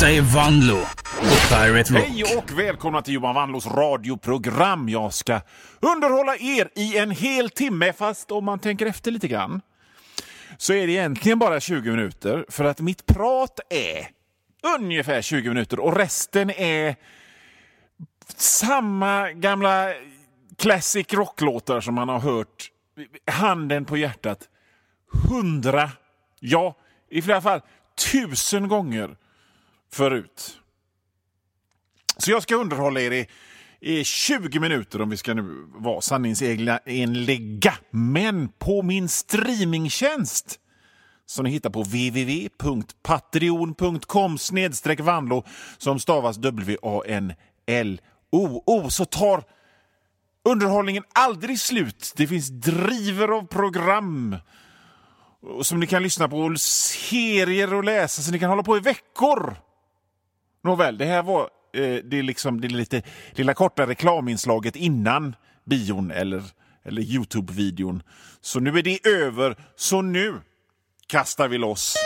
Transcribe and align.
Detta 0.00 0.12
är 0.12 0.20
Vanlo 0.20 0.80
på 1.20 1.54
Pirate 1.54 1.94
Rock. 1.94 2.04
Hej 2.06 2.24
och 2.38 2.58
välkomna 2.58 3.02
till 3.02 3.14
Johan 3.14 3.34
Vanlos 3.34 3.66
radioprogram. 3.66 4.88
Jag 4.88 5.12
ska 5.12 5.40
underhålla 5.80 6.36
er 6.36 6.70
i 6.74 6.98
en 6.98 7.10
hel 7.10 7.50
timme, 7.50 7.92
fast 7.92 8.30
om 8.30 8.44
man 8.44 8.58
tänker 8.58 8.86
efter 8.86 9.10
lite 9.10 9.28
grann 9.28 9.60
så 10.58 10.72
är 10.72 10.86
det 10.86 10.92
egentligen 10.92 11.38
bara 11.38 11.60
20 11.60 11.90
minuter, 11.90 12.44
för 12.48 12.64
att 12.64 12.80
mitt 12.80 13.06
prat 13.06 13.60
är 13.70 14.08
ungefär 14.78 15.22
20 15.22 15.48
minuter 15.48 15.80
och 15.80 15.96
resten 15.96 16.50
är 16.50 16.96
samma 18.36 19.30
gamla 19.30 19.92
classic 20.58 21.12
rocklåtar 21.12 21.80
som 21.80 21.94
man 21.94 22.08
har 22.08 22.20
hört, 22.20 22.70
handen 23.26 23.84
på 23.84 23.96
hjärtat, 23.96 24.48
hundra, 25.28 25.90
ja, 26.38 26.76
i 27.10 27.22
flera 27.22 27.40
fall 27.40 27.60
tusen 28.12 28.68
gånger 28.68 29.16
förut. 29.92 30.58
Så 32.16 32.30
jag 32.30 32.42
ska 32.42 32.56
underhålla 32.56 33.00
er 33.00 33.10
i, 33.10 33.26
i 33.80 34.04
20 34.04 34.60
minuter 34.60 35.00
om 35.00 35.10
vi 35.10 35.16
ska 35.16 35.34
nu 35.34 35.66
vara 35.66 36.00
sanningsenliga. 36.00 37.74
Men 37.90 38.48
på 38.48 38.82
min 38.82 39.08
streamingtjänst 39.08 40.58
som 41.26 41.44
ni 41.44 41.50
hittar 41.50 41.70
på 41.70 41.82
www.patreon.com 41.82 44.38
snedstreck 44.38 45.00
vanlo 45.00 45.44
som 45.78 46.00
stavas 46.00 46.36
W-A-N-L-O-O 46.36 46.90
så 48.90 49.04
tar 49.04 49.44
underhållningen 50.44 51.04
aldrig 51.12 51.60
slut. 51.60 52.12
Det 52.16 52.26
finns 52.26 52.48
driver 52.48 53.28
av 53.28 53.46
program 53.46 54.36
som 55.62 55.80
ni 55.80 55.86
kan 55.86 56.02
lyssna 56.02 56.28
på, 56.28 56.54
serier 56.58 57.74
och 57.74 57.84
läsa 57.84 58.22
så 58.22 58.32
ni 58.32 58.38
kan 58.38 58.50
hålla 58.50 58.62
på 58.62 58.76
i 58.76 58.80
veckor. 58.80 59.56
Nåväl, 60.64 60.98
det 60.98 61.04
här 61.04 61.22
var 61.22 61.48
eh, 61.74 61.94
det, 62.04 62.22
liksom, 62.22 62.60
det 62.60 62.68
lite, 62.68 63.02
lilla 63.32 63.54
korta 63.54 63.86
reklaminslaget 63.86 64.76
innan 64.76 65.36
bion 65.64 66.10
eller, 66.10 66.42
eller 66.84 67.02
Youtube-videon. 67.02 68.02
Så 68.40 68.60
nu 68.60 68.78
är 68.78 68.82
det 68.82 69.06
över, 69.08 69.56
så 69.76 70.02
nu 70.02 70.40
kastar 71.06 71.48
vi 71.48 71.58
loss. 71.58 71.96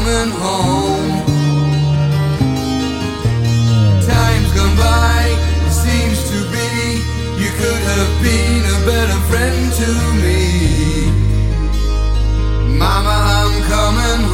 Coming 0.00 0.30
home. 0.30 1.10
Time's 4.06 4.52
gone 4.56 4.76
by, 4.76 5.36
it 5.66 5.72
seems 5.72 6.18
to 6.30 6.38
be. 6.54 6.70
You 7.42 7.50
could 7.60 7.82
have 7.92 8.12
been 8.22 8.62
a 8.64 8.78
better 8.86 9.18
friend 9.28 9.72
to 9.80 9.88
me. 10.22 10.40
Mama, 12.78 13.16
I'm 13.38 13.62
coming 13.68 14.22
home. 14.24 14.29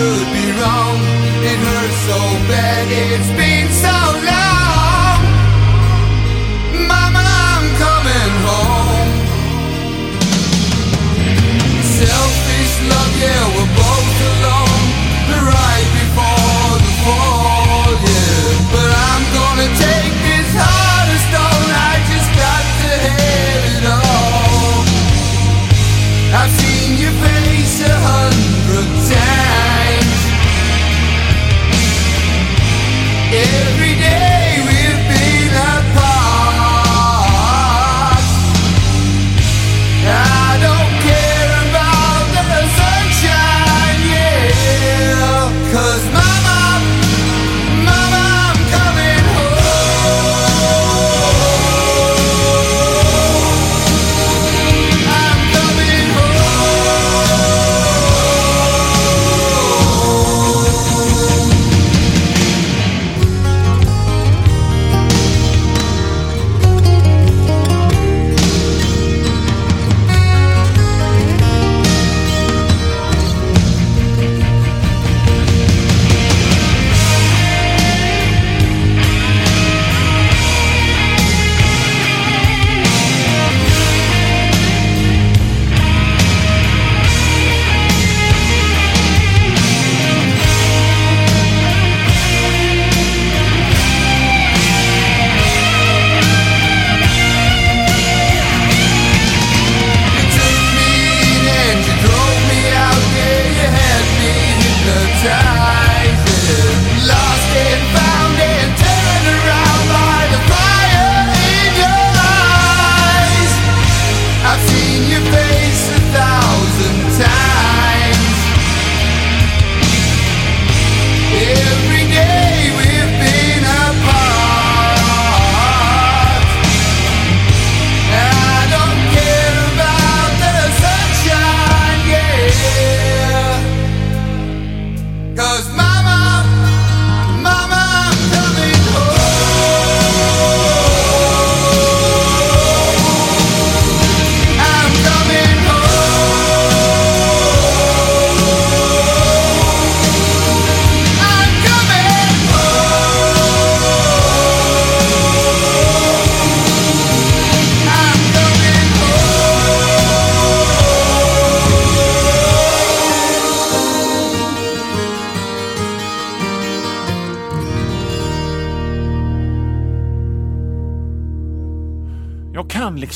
Could 0.00 0.32
be 0.32 0.46
wrong. 0.60 0.98
It 1.50 1.58
hurts 1.68 2.00
so 2.08 2.18
bad, 2.48 2.86
it's 2.90 3.30
been 3.38 3.68
so 3.84 3.96
long. 4.26 4.39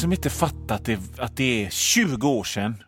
Liksom 0.04 0.12
inte 0.12 0.30
fatta 0.30 0.74
att 0.74 0.84
det, 0.84 1.00
att 1.18 1.36
det 1.36 1.64
är 1.64 1.70
20 1.70 2.28
år 2.28 2.44
sedan. 2.44 2.82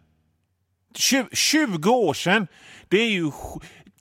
20, 0.94 1.28
20 1.32 1.90
år 1.90 2.14
sedan! 2.14 2.46
Det 2.88 2.96
är 2.96 3.10
ju... 3.10 3.30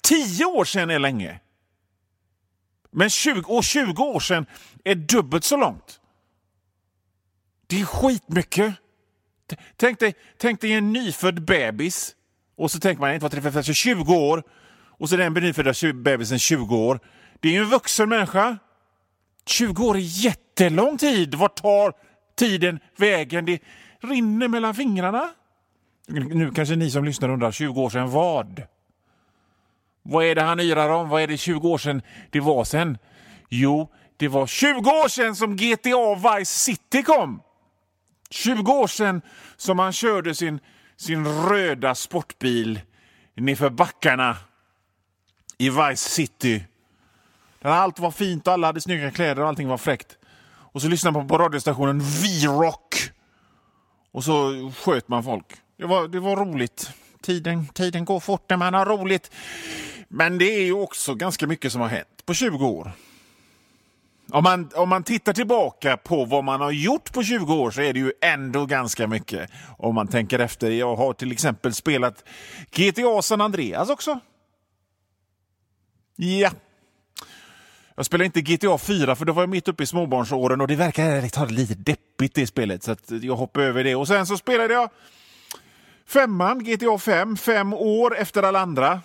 10 0.04 0.46
år 0.46 0.66
sedan 0.66 0.90
är 0.90 1.00
länge. 1.00 1.40
Men 2.92 3.10
20, 3.10 3.42
och 3.48 3.64
20 3.64 4.04
år 4.04 4.20
sedan 4.20 4.46
är 4.84 4.96
dubbelt 4.96 5.44
så 5.44 5.58
långt. 5.58 6.00
Det 7.68 7.82
är 7.82 7.86
skitmycket. 7.86 8.74
T- 9.50 9.58
Tänk 9.78 10.00
dig, 10.00 10.14
tänk 10.38 10.62
dig 10.62 10.74
en 10.74 10.94
nyfödd 10.94 11.46
bebis 11.46 12.16
och 12.58 12.72
så 12.72 12.80
tänker 12.80 13.02
man 13.02 13.10
1, 13.10 13.22
2, 13.22 13.30
3, 13.30 13.42
4, 13.42 13.52
5, 13.52 13.64
6, 13.64 13.78
20 13.78 14.16
år 14.16 14.44
och 15.00 15.10
så 15.10 15.16
är 15.16 15.20
den 15.20 15.34
nyfödda 15.34 15.94
bebisen 15.94 16.40
20 16.40 16.76
år. 16.76 17.00
Det 17.40 17.48
är 17.48 17.52
ju 17.52 17.60
en 17.60 17.70
vuxen 17.70 18.10
människa. 18.10 18.58
20 19.46 19.86
år 19.86 19.96
är 19.96 20.00
jättelång 20.26 20.98
tid. 20.98 21.36
Vad 21.36 21.56
tar 21.56 22.06
tiden 22.36 22.80
vägen? 22.98 23.46
Det 23.46 23.60
rinner 24.00 24.48
mellan 24.48 24.76
fingrarna. 24.76 25.30
Nu 26.08 26.52
kanske 26.52 26.76
ni 26.76 26.92
som 26.92 27.06
lyssnar 27.06 27.30
undrar, 27.30 27.52
20 27.52 27.82
år 27.82 27.90
sedan 27.90 28.12
vad? 28.12 28.64
Vad 30.04 30.26
är 30.26 30.36
det 30.36 30.42
han 30.42 30.60
yrar 30.60 30.90
om? 30.90 31.10
Vad 31.10 31.22
är 31.22 31.28
det 31.28 31.38
20 31.38 31.70
år 31.70 31.78
sedan 31.78 32.02
det 32.30 32.40
var 32.40 32.64
sen? 32.64 32.98
Jo, 33.50 33.92
det 34.18 34.28
var 34.28 34.48
20 34.48 34.90
år 34.90 35.08
sedan 35.08 35.36
som 35.36 35.56
GTA 35.56 36.38
Vice 36.38 36.54
City 36.60 37.04
kom. 37.04 37.42
20 38.30 38.72
år 38.72 38.88
sedan 38.88 39.22
som 39.56 39.80
han 39.80 39.94
körde 39.94 40.36
sin, 40.36 40.60
sin 40.96 41.28
röda 41.28 41.96
sportbil 41.96 42.82
nerför 43.34 43.70
backarna 43.70 44.38
i 45.58 45.70
Vice 45.70 46.10
City. 46.10 46.64
Där 47.60 47.70
allt 47.70 48.00
var 48.00 48.12
fint 48.12 48.48
och 48.48 48.54
alla 48.54 48.68
hade 48.68 48.82
snygga 48.82 49.12
kläder 49.12 49.42
och 49.42 49.48
allting 49.48 49.68
var 49.68 49.78
fräckt. 49.78 50.18
Och 50.76 50.82
så 50.82 50.88
lyssnade 50.88 51.18
man 51.18 51.28
på 51.28 51.38
radiostationen 51.38 52.00
V-Rock. 52.00 52.96
Och 54.12 54.24
så 54.24 54.72
sköt 54.78 55.08
man 55.08 55.24
folk. 55.24 55.46
Det 55.78 55.86
var, 55.86 56.08
det 56.08 56.20
var 56.20 56.36
roligt. 56.36 56.92
Tiden, 57.22 57.68
tiden 57.68 58.06
går 58.06 58.20
fort 58.20 58.50
när 58.50 58.58
man 58.58 58.74
har 58.74 58.86
roligt. 58.86 59.32
Men 60.08 60.38
det 60.38 60.46
är 60.46 60.62
ju 60.62 60.74
också 60.74 61.16
ganska 61.16 61.48
mycket 61.48 61.72
som 61.72 61.82
har 61.82 61.88
hänt 61.88 62.26
på 62.26 62.34
20 62.34 62.66
år. 62.68 62.92
Om 64.32 64.44
man, 64.44 64.70
om 64.76 64.90
man 64.90 65.04
tittar 65.04 65.34
tillbaka 65.34 65.98
på 65.98 66.26
vad 66.26 66.44
man 66.44 66.62
har 66.62 66.72
gjort 66.72 67.14
på 67.14 67.24
20 67.24 67.54
år 67.54 67.72
så 67.72 67.82
är 67.82 67.94
det 67.94 68.00
ju 68.00 68.12
ändå 68.22 68.66
ganska 68.66 69.08
mycket. 69.08 69.52
Om 69.78 69.96
man 69.96 70.08
tänker 70.08 70.40
efter. 70.40 70.72
Jag 70.72 70.96
har 70.96 71.14
till 71.14 71.32
exempel 71.32 71.74
spelat 71.74 72.24
GTA 72.72 73.22
San 73.22 73.42
Andreas 73.42 73.90
också. 73.90 74.20
Ja. 76.16 76.52
Jag 77.96 78.06
spelade 78.06 78.26
inte 78.26 78.42
GTA 78.42 78.78
4 78.78 79.16
för 79.16 79.26
då 79.26 79.34
var 79.34 79.42
jag 79.42 79.50
mitt 79.50 79.68
uppe 79.68 79.84
i 79.84 79.86
småbarnsåren 79.86 80.62
och 80.62 80.68
det 80.68 80.76
verkar 80.76 81.06
ärligt 81.06 81.52
lite 81.52 81.74
deppigt 81.74 82.36
det 82.36 82.48
spelet 82.48 82.84
så 82.84 82.92
att 82.92 83.12
jag 83.22 83.36
hoppade 83.36 83.66
över 83.66 83.84
det. 83.84 83.96
Och 83.96 84.08
sen 84.08 84.26
så 84.26 84.38
spelade 84.38 84.74
jag 84.74 84.90
femman, 86.08 86.64
GTA 86.64 86.98
5, 86.98 87.38
fem 87.38 87.74
år 87.74 88.18
efter 88.18 88.44
alla 88.44 88.60
andra. 88.60 89.02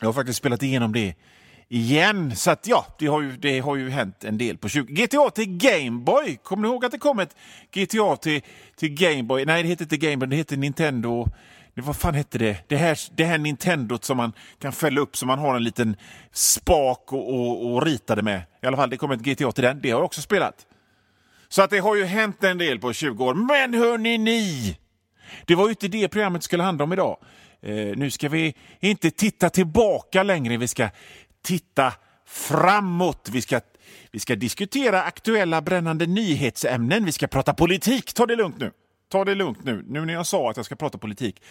Jag 0.00 0.08
har 0.08 0.12
faktiskt 0.12 0.38
spelat 0.38 0.62
igenom 0.62 0.92
det 0.92 1.14
igen. 1.68 2.36
Så 2.36 2.50
att 2.50 2.66
ja, 2.66 2.86
det 2.98 3.06
har 3.06 3.22
ju, 3.22 3.36
det 3.36 3.60
har 3.60 3.76
ju 3.76 3.90
hänt 3.90 4.24
en 4.24 4.38
del 4.38 4.58
på 4.58 4.68
20. 4.68 4.92
GTA 4.92 5.30
till 5.30 5.56
Gameboy. 5.56 6.36
Kommer 6.42 6.62
ni 6.62 6.68
ihåg 6.68 6.84
att 6.84 6.92
det 6.92 6.98
kom 6.98 7.18
ett 7.18 7.36
GTA 7.72 8.16
till, 8.16 8.42
till 8.76 8.94
Gameboy? 8.94 9.44
Nej, 9.44 9.62
det 9.62 9.68
heter 9.68 9.84
inte 9.84 9.96
Gameboy, 9.96 10.28
det 10.28 10.36
heter 10.36 10.56
Nintendo. 10.56 11.26
Vad 11.82 11.96
fan 11.96 12.14
hette 12.14 12.38
det? 12.38 12.68
Det 12.68 12.76
här, 12.76 12.98
det 13.16 13.24
här 13.24 13.38
Nintendot 13.38 14.04
som 14.04 14.16
man 14.16 14.32
kan 14.58 14.72
fälla 14.72 15.00
upp 15.00 15.16
så 15.16 15.26
man 15.26 15.38
har 15.38 15.56
en 15.56 15.64
liten 15.64 15.96
spak 16.32 17.12
och, 17.12 17.34
och, 17.34 17.74
och 17.74 17.86
rita 17.86 18.14
det 18.14 18.22
med. 18.22 18.42
I 18.62 18.66
alla 18.66 18.76
fall, 18.76 18.90
det 18.90 18.96
kommer 18.96 19.14
ett 19.14 19.20
GTA 19.20 19.52
till 19.52 19.64
den. 19.64 19.80
Det 19.82 19.90
har 19.90 19.98
jag 19.98 20.04
också 20.04 20.22
spelat. 20.22 20.66
Så 21.48 21.62
att 21.62 21.70
det 21.70 21.78
har 21.78 21.96
ju 21.96 22.04
hänt 22.04 22.44
en 22.44 22.58
del 22.58 22.78
på 22.78 22.92
20 22.92 23.24
år. 23.24 23.34
Men 23.34 23.74
hörni 23.74 24.18
ni! 24.18 24.76
Det 25.44 25.54
var 25.54 25.64
ju 25.64 25.70
inte 25.70 25.88
det 25.88 26.08
programmet 26.08 26.42
skulle 26.42 26.62
handla 26.62 26.84
om 26.84 26.92
idag. 26.92 27.18
Eh, 27.62 27.96
nu 27.96 28.10
ska 28.10 28.28
vi 28.28 28.54
inte 28.80 29.10
titta 29.10 29.50
tillbaka 29.50 30.22
längre, 30.22 30.56
vi 30.56 30.68
ska 30.68 30.88
titta 31.42 31.92
framåt. 32.26 33.28
Vi 33.32 33.42
ska, 33.42 33.60
vi 34.10 34.18
ska 34.18 34.36
diskutera 34.36 35.02
aktuella 35.02 35.62
brännande 35.62 36.06
nyhetsämnen. 36.06 37.04
Vi 37.04 37.12
ska 37.12 37.26
prata 37.26 37.54
politik. 37.54 38.14
Ta 38.14 38.26
det 38.26 38.36
lugnt 38.36 38.58
nu. 38.58 38.72
Ta 39.08 39.24
det 39.24 39.34
lugnt 39.34 39.64
nu. 39.64 39.84
Nu 39.86 40.04
när 40.04 40.14
jag 40.14 40.26
sa 40.26 40.50
att 40.50 40.56
jag 40.56 40.66
ska 40.66 40.76
prata 40.76 40.98
politik 40.98 41.42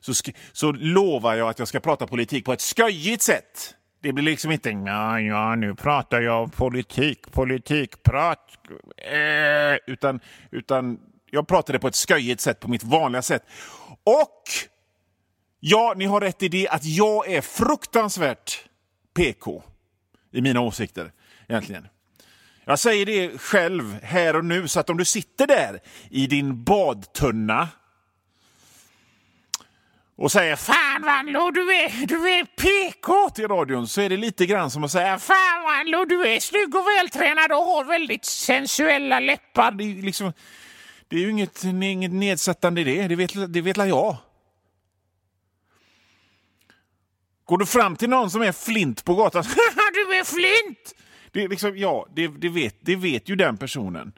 så, 0.00 0.12
så 0.52 0.72
lovar 0.72 1.34
jag 1.34 1.48
att 1.48 1.58
jag 1.58 1.68
ska 1.68 1.80
prata 1.80 2.06
politik 2.06 2.44
på 2.44 2.52
ett 2.52 2.62
sköjigt 2.62 3.22
sätt. 3.22 3.74
Det 4.00 4.12
blir 4.12 4.24
liksom 4.24 4.50
inte 4.50 4.70
ja, 4.70 5.20
ja, 5.20 5.54
nu 5.54 5.74
pratar 5.74 6.20
jag 6.20 6.54
politik, 6.54 7.32
politik, 7.32 8.02
prat. 8.02 8.38
Eh, 8.96 9.92
utan, 9.92 10.20
utan 10.50 11.00
jag 11.30 11.48
pratade 11.48 11.78
på 11.78 11.88
ett 11.88 11.96
sköjigt 11.96 12.40
sätt, 12.40 12.60
på 12.60 12.68
mitt 12.68 12.82
vanliga 12.82 13.22
sätt. 13.22 13.42
Och 14.04 14.42
ja, 15.60 15.94
ni 15.96 16.04
har 16.04 16.20
rätt 16.20 16.42
i 16.42 16.48
det 16.48 16.68
att 16.68 16.84
jag 16.84 17.30
är 17.30 17.40
fruktansvärt 17.40 18.68
PK 19.14 19.62
i 20.32 20.40
mina 20.40 20.60
åsikter 20.60 21.12
egentligen. 21.48 21.88
Jag 22.66 22.78
säger 22.78 23.06
det 23.06 23.38
själv 23.38 23.98
här 24.02 24.36
och 24.36 24.44
nu, 24.44 24.68
så 24.68 24.80
att 24.80 24.90
om 24.90 24.96
du 24.96 25.04
sitter 25.04 25.46
där 25.46 25.80
i 26.10 26.26
din 26.26 26.64
badtunna 26.64 27.68
och 30.16 30.32
säger 30.32 30.56
Fan 30.56 31.02
Vanlo, 31.02 31.50
du 31.50 31.74
är, 31.74 32.06
du 32.06 32.28
är 32.28 32.44
PK 32.44 33.30
till 33.30 33.48
radion 33.48 33.88
så 33.88 34.00
är 34.00 34.08
det 34.08 34.16
lite 34.16 34.46
grann 34.46 34.70
som 34.70 34.84
att 34.84 34.90
säga 34.90 35.18
Fan 35.18 35.62
Vanlo, 35.62 36.04
du 36.04 36.26
är 36.26 36.40
snygg 36.40 36.74
och 36.74 36.86
vältränad 36.98 37.52
och 37.52 37.58
har 37.58 37.84
väldigt 37.84 38.24
sensuella 38.24 39.20
läppar. 39.20 39.72
Det 39.72 39.84
är, 39.84 39.88
ju 39.88 40.02
liksom, 40.02 40.32
det 41.08 41.16
är 41.16 41.20
ju 41.20 41.30
inget, 41.30 41.64
inget 41.64 42.12
nedsättande 42.12 42.80
i 42.80 42.84
det, 42.84 43.08
det 43.08 43.16
vet, 43.16 43.52
det 43.52 43.60
vet 43.60 43.76
la 43.76 43.86
jag. 43.86 44.16
Går 47.44 47.58
du 47.58 47.66
fram 47.66 47.96
till 47.96 48.08
någon 48.10 48.30
som 48.30 48.42
är 48.42 48.52
flint 48.52 49.04
på 49.04 49.14
gatan, 49.14 49.42
du 49.94 50.18
är 50.18 50.24
flint! 50.24 50.94
Det, 51.34 51.48
liksom, 51.48 51.76
ja, 51.78 52.06
det, 52.14 52.28
det, 52.28 52.48
vet, 52.48 52.76
det 52.80 52.96
vet 52.96 53.28
ju 53.28 53.36
den 53.36 53.56
personen. 53.56 54.12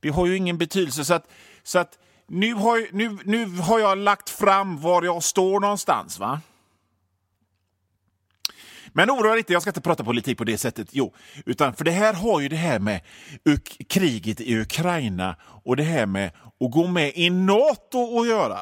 Det 0.00 0.08
har 0.08 0.26
ju 0.26 0.36
ingen 0.36 0.58
betydelse. 0.58 1.04
Så 1.04 1.14
att, 1.14 1.28
så 1.62 1.78
att 1.78 1.98
nu, 2.28 2.54
har, 2.54 2.76
jag- 2.78 2.92
nu, 2.94 3.18
nu 3.24 3.46
har 3.46 3.78
jag 3.78 3.98
lagt 3.98 4.30
fram 4.30 4.80
var 4.80 5.02
jag 5.02 5.22
står 5.22 5.60
någonstans. 5.60 6.18
va? 6.18 6.40
Men 8.92 9.10
oroa 9.10 9.30
dig 9.30 9.38
inte, 9.38 9.52
jag 9.52 9.62
ska 9.62 9.70
inte 9.70 9.80
prata 9.80 10.04
politik 10.04 10.38
på 10.38 10.44
det 10.44 10.58
sättet. 10.58 10.88
Jo, 10.90 11.14
utan 11.46 11.74
för 11.74 11.84
det 11.84 11.90
här 11.90 12.14
har 12.14 12.40
ju 12.40 12.48
det 12.48 12.56
här 12.56 12.78
med 12.78 13.00
uk- 13.44 13.84
kriget 13.88 14.40
i 14.40 14.56
Ukraina 14.60 15.36
och 15.64 15.76
det 15.76 15.82
här 15.82 16.06
med 16.06 16.30
att 16.60 16.70
gå 16.70 16.86
med 16.86 17.12
i 17.14 17.30
NATO 17.30 18.20
att 18.20 18.28
göra. 18.28 18.58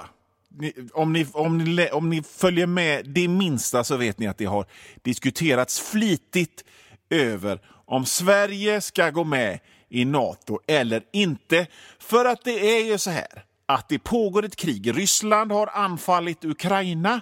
Om, 0.93 1.13
ni, 1.13 1.27
om, 1.33 1.59
ni, 1.59 1.89
om 1.91 2.11
ni 2.11 2.23
följer 2.23 2.67
med 2.67 3.09
det 3.09 3.29
minsta 3.29 3.85
så 3.85 3.97
vet 3.97 4.19
ni 4.19 4.27
att 4.27 4.39
det 4.39 4.45
har 4.45 4.67
diskuterats 5.03 5.81
flitigt 5.81 6.65
över 7.11 7.61
om 7.91 8.07
Sverige 8.07 8.81
ska 8.81 9.11
gå 9.11 9.25
med 9.25 9.59
i 9.89 10.05
NATO 10.05 10.61
eller 10.67 11.03
inte. 11.13 11.67
För 11.99 12.25
att 12.25 12.45
det 12.45 12.79
är 12.79 12.85
ju 12.85 12.99
så 12.99 13.11
här 13.11 13.45
att 13.67 13.89
det 13.89 13.99
pågår 13.99 14.45
ett 14.45 14.57
krig. 14.57 14.97
Ryssland 14.97 15.53
har 15.53 15.67
anfallit 15.67 16.45
Ukraina 16.45 17.21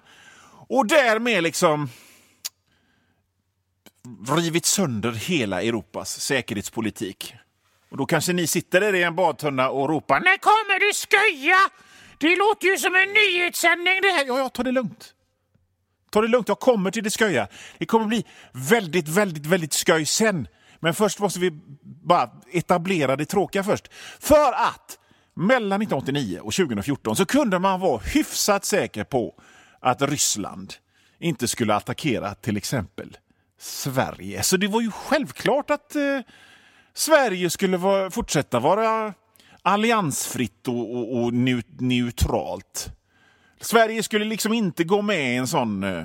och 0.68 0.86
därmed 0.86 1.42
liksom 1.42 1.88
rivit 4.36 4.66
sönder 4.66 5.12
hela 5.12 5.62
Europas 5.62 6.20
säkerhetspolitik. 6.20 7.34
Och 7.90 7.96
då 7.96 8.06
kanske 8.06 8.32
ni 8.32 8.46
sitter 8.46 8.80
där 8.80 8.94
i 8.94 9.02
en 9.02 9.16
badtunna 9.16 9.70
och 9.70 9.88
ropar 9.88 10.20
När 10.20 10.36
kommer 10.36 10.80
du 10.80 10.94
skoja? 10.94 11.58
Det 12.18 12.36
låter 12.36 12.66
ju 12.66 12.78
som 12.78 12.94
en 12.94 13.08
nyhetssändning 13.08 14.00
det 14.02 14.10
här. 14.10 14.24
Ja, 14.26 14.38
ja, 14.38 14.48
ta 14.48 14.62
det 14.62 14.72
lugnt. 14.72 15.14
Ta 16.10 16.20
det 16.20 16.28
lugnt, 16.28 16.48
jag 16.48 16.60
kommer 16.60 16.90
till 16.90 17.04
det 17.04 17.10
sköja. 17.10 17.48
Det 17.78 17.86
kommer 17.86 18.06
bli 18.06 18.24
väldigt, 18.52 19.08
väldigt, 19.08 19.46
väldigt 19.46 19.72
skoj 19.72 20.06
sen. 20.06 20.48
Men 20.80 20.94
först 20.94 21.20
måste 21.20 21.40
vi 21.40 21.50
bara 21.82 22.30
etablera 22.52 23.16
det 23.16 23.24
tråkiga 23.24 23.64
först. 23.64 23.88
För 24.20 24.52
att 24.52 24.98
mellan 25.34 25.82
1989 25.82 26.40
och 26.42 26.54
2014 26.54 27.16
så 27.16 27.26
kunde 27.26 27.58
man 27.58 27.80
vara 27.80 27.98
hyfsat 27.98 28.64
säker 28.64 29.04
på 29.04 29.34
att 29.80 30.02
Ryssland 30.02 30.74
inte 31.18 31.48
skulle 31.48 31.74
attackera 31.74 32.34
till 32.34 32.56
exempel 32.56 33.16
Sverige. 33.60 34.42
Så 34.42 34.56
det 34.56 34.68
var 34.68 34.80
ju 34.80 34.90
självklart 34.90 35.70
att 35.70 35.96
eh, 35.96 36.20
Sverige 36.94 37.50
skulle 37.50 37.76
vara, 37.76 38.10
fortsätta 38.10 38.60
vara 38.60 39.14
alliansfritt 39.62 40.68
och, 40.68 40.96
och, 40.96 41.22
och 41.22 41.32
neutralt. 41.78 42.90
Sverige 43.60 44.02
skulle 44.02 44.24
liksom 44.24 44.52
inte 44.52 44.84
gå 44.84 45.02
med 45.02 45.32
i 45.32 45.36
en 45.36 45.46
sån 45.46 45.84
eh, 45.84 46.04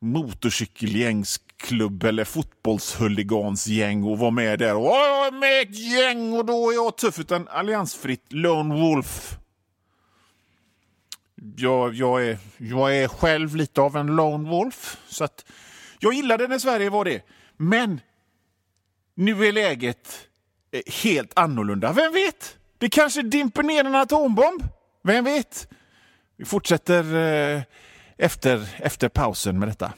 motorcykelgängsklubb 0.00 2.04
eller 2.04 2.24
fotbollshuligansgäng 2.24 4.02
och 4.02 4.18
vara 4.18 4.30
med 4.30 4.58
där 4.58 4.76
och 4.76 4.86
jag 4.86 5.26
är 5.26 5.32
med 5.32 5.52
i 5.52 5.62
ett 5.62 5.78
gäng 5.78 6.32
och 6.32 6.44
då 6.44 6.70
är 6.70 6.74
jag 6.74 6.96
tuff. 6.96 7.18
Utan 7.18 7.48
alliansfritt, 7.48 8.32
lone 8.32 8.80
wolf. 8.80 9.36
Jag, 11.56 11.94
jag, 11.94 12.26
är, 12.26 12.38
jag 12.56 12.96
är 12.96 13.08
själv 13.08 13.56
lite 13.56 13.80
av 13.80 13.96
en 13.96 14.06
lone 14.06 14.50
wolf. 14.50 14.96
Så 15.08 15.24
att 15.24 15.44
jag 15.98 16.14
gillade 16.14 16.48
när 16.48 16.58
Sverige 16.58 16.90
var 16.90 17.04
det. 17.04 17.22
Men 17.56 18.00
nu 19.14 19.46
är 19.46 19.52
läget 19.52 20.28
eh, 20.70 20.80
helt 21.02 21.38
annorlunda. 21.38 21.92
Vem 21.92 22.12
vet? 22.12 22.56
Det 22.78 22.88
kanske 22.88 23.22
dimper 23.22 23.62
ner 23.62 23.84
en 23.84 23.94
atombomb? 23.94 24.62
Vem 25.02 25.24
vet? 25.24 25.68
Vi 26.38 26.44
fortsätter 26.44 27.14
eh, 27.14 27.62
efter, 28.16 28.68
efter 28.78 29.08
pausen 29.08 29.58
med 29.58 29.68
detta. 29.68 29.92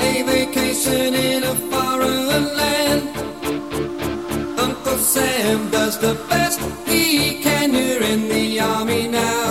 A 0.00 0.24
vacation 0.26 1.14
in 1.14 1.44
a 1.44 1.54
foreign 1.70 2.44
land. 2.56 3.02
Uncle 4.58 4.98
Sam 4.98 5.70
does 5.70 5.98
the 6.00 6.16
best 6.28 6.60
he 6.86 7.42
can. 7.42 7.74
You're 7.74 8.02
in 8.02 8.28
the 8.28 8.60
army 8.60 9.08
now. 9.08 9.45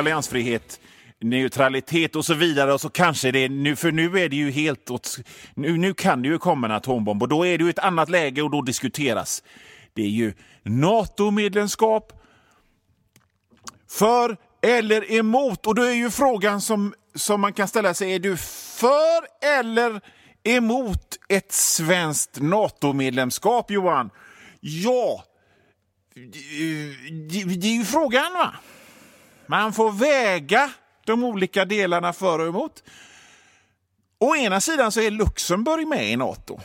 Alliansfrihet, 0.00 0.80
neutralitet 1.20 2.16
och 2.16 2.24
så 2.24 2.34
vidare. 2.34 2.72
Och 2.72 2.80
så 2.80 2.90
kanske 2.90 3.30
det, 3.30 3.48
nu, 3.48 3.76
för 3.76 3.92
nu 3.92 4.18
är 4.18 4.28
det 4.28 4.36
ju 4.36 4.50
helt 4.50 4.90
åt, 4.90 5.18
nu, 5.54 5.76
nu 5.76 5.94
kan 5.94 6.22
det 6.22 6.28
ju 6.28 6.38
komma 6.38 6.66
en 6.66 6.72
atombomb 6.72 7.22
och 7.22 7.28
då 7.28 7.46
är 7.46 7.58
det 7.58 7.64
ju 7.64 7.70
ett 7.70 7.78
annat 7.78 8.08
läge 8.08 8.42
och 8.42 8.50
då 8.50 8.62
diskuteras. 8.62 9.42
Det 9.94 10.02
är 10.02 10.08
ju 10.08 10.32
NATO-medlemskap 10.62 12.12
för 13.90 14.36
eller 14.62 15.12
emot. 15.12 15.66
Och 15.66 15.74
då 15.74 15.82
är 15.82 15.92
ju 15.92 16.10
frågan 16.10 16.60
som, 16.60 16.94
som 17.14 17.40
man 17.40 17.52
kan 17.52 17.68
ställa 17.68 17.94
sig, 17.94 18.14
är 18.14 18.18
du 18.18 18.36
för 18.36 19.46
eller 19.58 20.00
emot 20.44 21.18
ett 21.28 21.52
svenskt 21.52 22.40
NATO-medlemskap, 22.40 23.70
Johan? 23.70 24.10
Ja, 24.60 25.24
det, 26.14 27.44
det 27.44 27.66
är 27.66 27.78
ju 27.78 27.84
frågan 27.84 28.32
va. 28.32 28.54
Man 29.50 29.72
får 29.72 29.92
väga 29.92 30.70
de 31.04 31.24
olika 31.24 31.64
delarna 31.64 32.12
för 32.12 32.38
och 32.38 32.46
emot. 32.46 32.82
Å 34.18 34.36
ena 34.36 34.60
sidan 34.60 34.92
så 34.92 35.00
är 35.00 35.10
Luxemburg 35.10 35.88
med 35.88 36.10
i 36.10 36.16
NATO. 36.16 36.60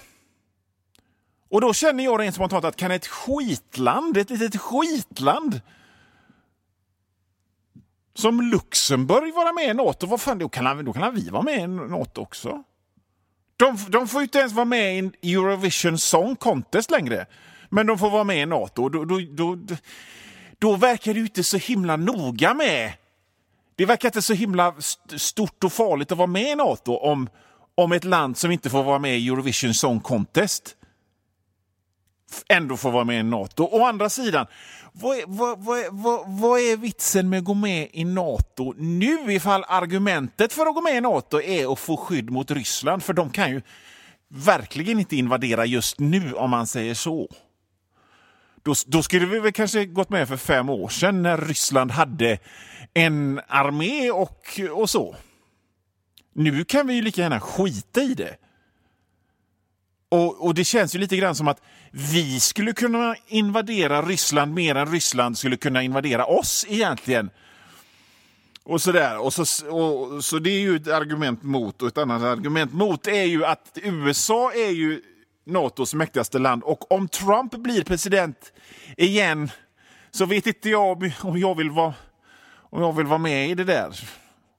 Och 1.50 1.62
då 1.62 1.74
känner 1.74 2.04
jag 2.04 2.22
rent 2.22 2.36
spontant 2.36 2.66
att 2.66 2.76
kan 2.76 2.92
ett 2.92 3.08
skitland, 3.08 4.18
ett 4.18 4.30
litet 4.30 4.62
skitland 4.62 5.62
som 8.14 8.42
Luxemburg 8.42 9.34
vara 9.34 9.54
med 9.54 9.70
i 9.70 9.74
NATO, 9.74 10.08
vad 10.08 10.22
fan, 10.22 10.40
då, 10.40 10.50
kan, 10.50 10.86
då 10.86 10.94
kan 10.94 11.16
vi 11.16 11.30
vara 11.30 11.44
med 11.44 11.60
i 11.60 11.68
NATO 11.68 12.22
också. 12.22 12.64
De, 13.58 13.78
de 13.90 14.08
får 14.08 14.22
ju 14.22 14.24
inte 14.26 14.40
ens 14.40 14.54
vara 14.54 14.66
med 14.66 15.16
i 15.22 15.34
Eurovision 15.34 15.98
Song 15.98 16.36
Contest 16.36 16.92
längre. 16.92 17.26
Men 17.70 17.88
de 17.88 18.00
får 18.00 18.10
vara 18.10 18.24
med 18.24 18.42
i 18.42 18.46
NATO. 18.46 18.90
Då, 18.90 19.06
då, 19.06 19.20
då, 19.32 19.58
då 20.60 20.76
verkar 20.76 21.14
det 21.14 21.20
ju 21.20 21.26
inte 21.26 21.44
så 21.44 21.58
himla 21.58 21.96
noga 21.96 22.54
med... 22.54 22.94
Det 23.78 23.86
verkar 23.86 24.10
inte 24.10 24.22
så 24.22 24.34
himla 24.34 24.76
stort 25.18 25.64
och 25.64 25.74
farligt 25.74 26.12
att 26.12 26.18
vara 26.18 26.28
med 26.28 26.52
i 26.52 26.56
NATO 26.56 26.96
om, 26.96 27.30
om 27.76 27.92
ett 27.92 28.04
land 28.04 28.38
som 28.38 28.52
inte 28.52 28.70
får 28.70 28.84
vara 28.84 29.00
med 29.00 29.20
i 29.20 29.28
Eurovision 29.28 29.74
Song 29.74 30.00
Contest 30.00 30.76
ändå 32.50 32.78
får 32.78 32.92
vara 32.92 33.04
med 33.04 33.20
i 33.20 33.24
NATO. 33.24 33.64
Å 33.64 33.86
andra 33.86 34.10
sidan, 34.10 34.48
vad 34.92 35.18
är, 35.18 35.24
vad, 35.28 35.60
vad, 35.60 35.86
vad, 35.92 36.40
vad 36.40 36.60
är 36.60 36.78
vitsen 36.78 37.30
med 37.30 37.40
att 37.40 37.46
gå 37.46 37.54
med 37.54 37.90
i 37.92 38.06
NATO 38.06 38.74
nu 38.78 39.34
ifall 39.34 39.64
argumentet 39.68 40.54
för 40.54 40.66
att 40.66 40.76
gå 40.76 40.82
med 40.82 40.96
i 40.96 41.02
NATO 41.02 41.42
är 41.42 41.74
att 41.74 41.80
få 41.80 41.98
skydd 41.98 42.30
mot 42.30 42.52
Ryssland? 42.52 43.04
För 43.04 43.14
de 43.14 43.30
kan 43.30 43.52
ju 43.52 43.62
verkligen 44.28 45.00
inte 45.00 45.16
invadera 45.16 45.66
just 45.66 46.00
nu 46.00 46.34
om 46.34 46.50
man 46.50 46.68
säger 46.68 46.94
så. 46.94 47.30
Då, 48.66 48.74
då 48.86 49.04
skulle 49.04 49.26
vi 49.26 49.40
väl 49.40 49.52
kanske 49.52 49.86
gått 49.86 50.10
med 50.10 50.28
för 50.28 50.38
fem 50.38 50.70
år 50.70 50.90
sedan 50.90 51.22
när 51.22 51.38
Ryssland 51.38 51.92
hade 51.92 52.38
en 52.94 53.42
armé 53.48 54.12
och, 54.12 54.60
och 54.72 54.90
så. 54.90 55.16
Nu 56.34 56.66
kan 56.66 56.88
vi 56.88 56.94
ju 56.94 57.02
lika 57.02 57.22
gärna 57.22 57.40
skita 57.40 58.02
i 58.02 58.14
det. 58.14 58.36
Och, 60.10 60.46
och 60.46 60.56
Det 60.56 60.64
känns 60.64 60.96
ju 60.96 61.00
lite 61.00 61.18
grann 61.18 61.36
som 61.36 61.48
att 61.48 61.62
vi 61.92 62.40
skulle 62.40 62.74
kunna 62.74 63.16
invadera 63.28 64.02
Ryssland 64.02 64.54
mer 64.54 64.76
än 64.76 64.92
Ryssland 64.92 65.38
skulle 65.38 65.58
kunna 65.58 65.84
invadera 65.84 66.26
oss 66.26 66.66
egentligen. 66.70 67.30
Och 68.64 68.82
sådär. 68.82 69.18
Och 69.18 69.34
så, 69.34 69.70
och, 69.70 70.26
så 70.26 70.40
det 70.40 70.50
är 70.50 70.60
ju 70.60 70.76
ett 70.76 70.88
argument 70.88 71.44
mot. 71.44 71.82
Och 71.82 71.88
ett 71.88 71.98
annat 71.98 72.22
argument 72.22 72.74
mot 72.74 73.08
är 73.08 73.24
ju 73.24 73.46
att 73.46 73.78
USA 73.84 74.52
är 74.54 74.72
ju 74.72 75.02
Natos 75.46 75.94
mäktigaste 75.94 76.40
land. 76.40 76.64
Och 76.64 76.92
om 76.92 77.08
Trump 77.08 77.52
blir 77.56 77.84
president 77.84 78.54
igen 78.98 79.50
så 80.12 80.26
vet 80.26 80.48
inte 80.48 80.70
jag 80.70 81.04
om- 81.24 81.38
jag 81.40 81.56
vill 81.58 81.72
vara, 81.72 81.94
om 82.70 82.82
jag 82.82 82.94
vill 82.96 83.06
vara 83.06 83.18
med 83.18 83.50
i 83.50 83.56
det 83.56 83.64
där. 83.64 84.00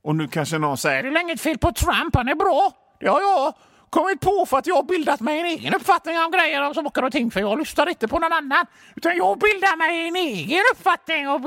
Och 0.03 0.17
nu 0.17 0.29
kanske 0.29 0.59
någon 0.59 0.77
säger 0.79 1.03
Det 1.03 1.09
är 1.09 1.13
väl 1.13 1.23
inget 1.23 1.41
fel 1.41 1.59
på 1.59 1.73
Trump, 1.73 2.15
han 2.17 2.29
är 2.29 2.35
bra. 2.35 2.73
Det 3.01 3.09
har 3.09 3.21
jag 3.21 3.55
kommit 3.91 4.21
på 4.21 4.47
för 4.47 4.59
att 4.59 4.67
jag 4.67 4.75
har 4.75 4.83
bildat 4.83 5.21
mig 5.21 5.41
en 5.41 5.47
egen 5.47 5.75
uppfattning 5.75 6.17
om 6.19 6.31
grejer 6.31 6.69
och 6.69 6.75
saker 6.75 7.05
och 7.05 7.13
ting 7.13 7.31
för 7.31 7.41
jag 7.41 7.59
lyssnar 7.59 7.89
inte 7.89 8.09
på 8.09 8.19
någon 8.19 8.33
annan. 8.33 8.67
Utan 8.97 9.17
jag 9.17 9.39
bildar 9.39 9.77
mig 9.77 10.09
en 10.09 10.17
egen 10.17 10.63
uppfattning 10.75 11.29
och, 11.29 11.41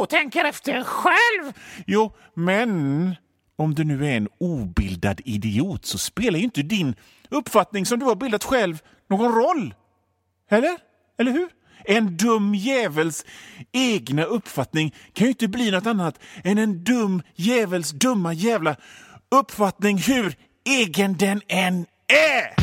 och 0.00 0.08
tänker 0.08 0.44
efter 0.44 0.82
själv. 0.84 1.52
Jo, 1.86 2.12
men 2.34 3.14
om 3.56 3.74
du 3.74 3.84
nu 3.84 4.06
är 4.06 4.16
en 4.16 4.28
obildad 4.38 5.20
idiot 5.24 5.86
så 5.86 5.98
spelar 5.98 6.38
ju 6.38 6.44
inte 6.44 6.62
din 6.62 6.94
uppfattning 7.30 7.86
som 7.86 7.98
du 7.98 8.04
har 8.04 8.14
bildat 8.14 8.44
själv 8.44 8.82
någon 9.10 9.32
roll. 9.32 9.74
Eller? 10.50 10.78
Eller 11.18 11.32
hur? 11.32 11.48
En 11.84 12.16
dum 12.16 12.54
jävels 12.54 13.24
egna 13.72 14.24
uppfattning 14.24 14.94
kan 15.12 15.24
ju 15.24 15.30
inte 15.30 15.48
bli 15.48 15.70
något 15.70 15.86
annat 15.86 16.18
än 16.44 16.58
en 16.58 16.84
dum 16.84 17.22
jävels 17.34 17.90
dumma 17.90 18.32
jävla 18.32 18.76
uppfattning 19.30 19.98
hur 19.98 20.34
egen 20.64 21.16
den 21.16 21.40
än 21.48 21.86
är. 22.08 22.54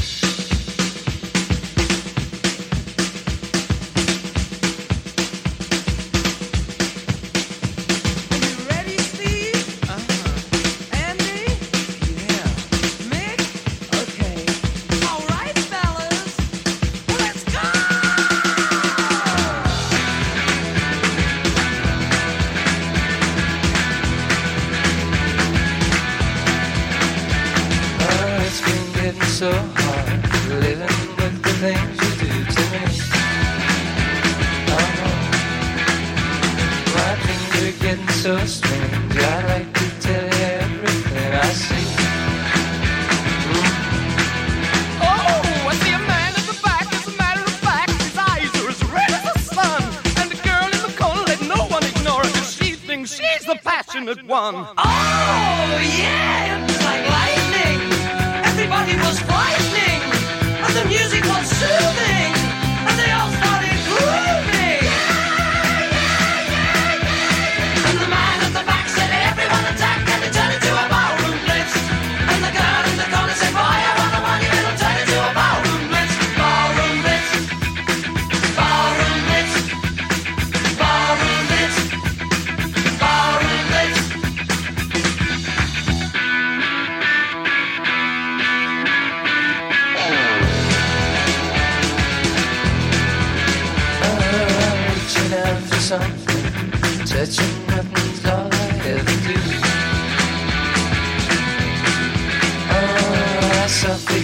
I 103.83 103.97
softly 103.97 104.21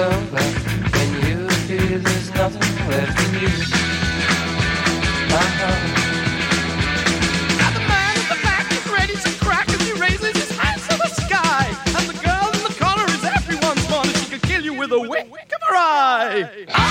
over 0.00 0.42
when 0.90 1.10
you 1.24 1.48
feel 1.68 2.00
there's 2.00 2.34
nothing 2.34 2.88
left 2.88 3.28
in 3.28 3.42
you. 3.42 3.48
Uh-huh. 5.30 6.08
Now 7.58 7.70
the 7.74 7.84
man 7.86 8.16
the 8.28 8.42
back 8.42 8.66
is 8.72 8.84
ready 8.90 9.14
to 9.14 9.30
crack 9.38 9.68
as 9.68 9.80
he 9.86 9.92
raises 9.92 10.36
his 10.36 10.50
hands 10.58 10.82
to 10.88 10.96
the 10.96 11.08
sky. 11.10 11.68
And 11.96 12.08
the 12.08 12.18
girl 12.26 12.50
in 12.54 12.62
the 12.64 12.74
is 13.14 13.24
everyone's. 13.24 14.20
She 14.20 14.30
could 14.30 14.42
kill 14.42 14.64
you 14.64 14.74
with 14.74 14.90
a 14.90 14.98
wink 14.98 15.30
of 15.30 15.62
her 15.68 15.76
eye. 15.76 16.87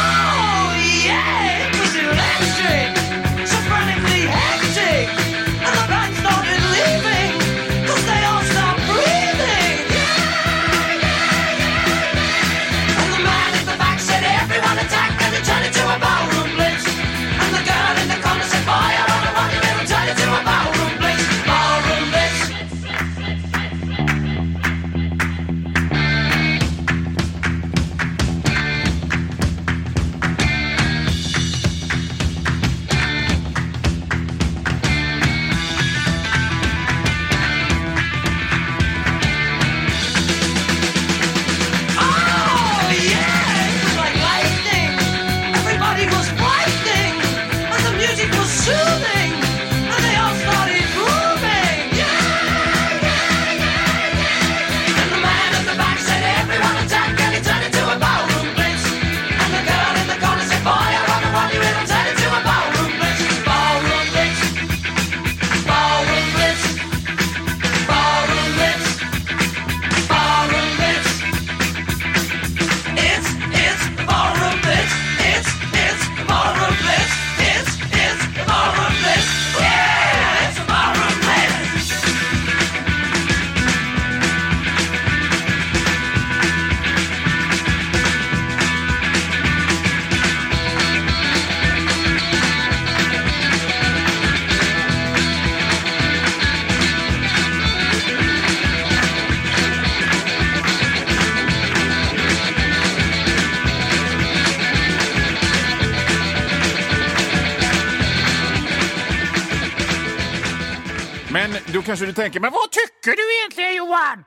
Kanske 111.98 112.06
du 112.06 112.24
tänker, 112.24 112.40
men 112.40 112.52
vad 112.52 112.62
Vad 112.68 112.72
tycker 112.72 113.12
du 113.12 113.40
egentligen 113.40 113.76
Johan? 113.76 114.24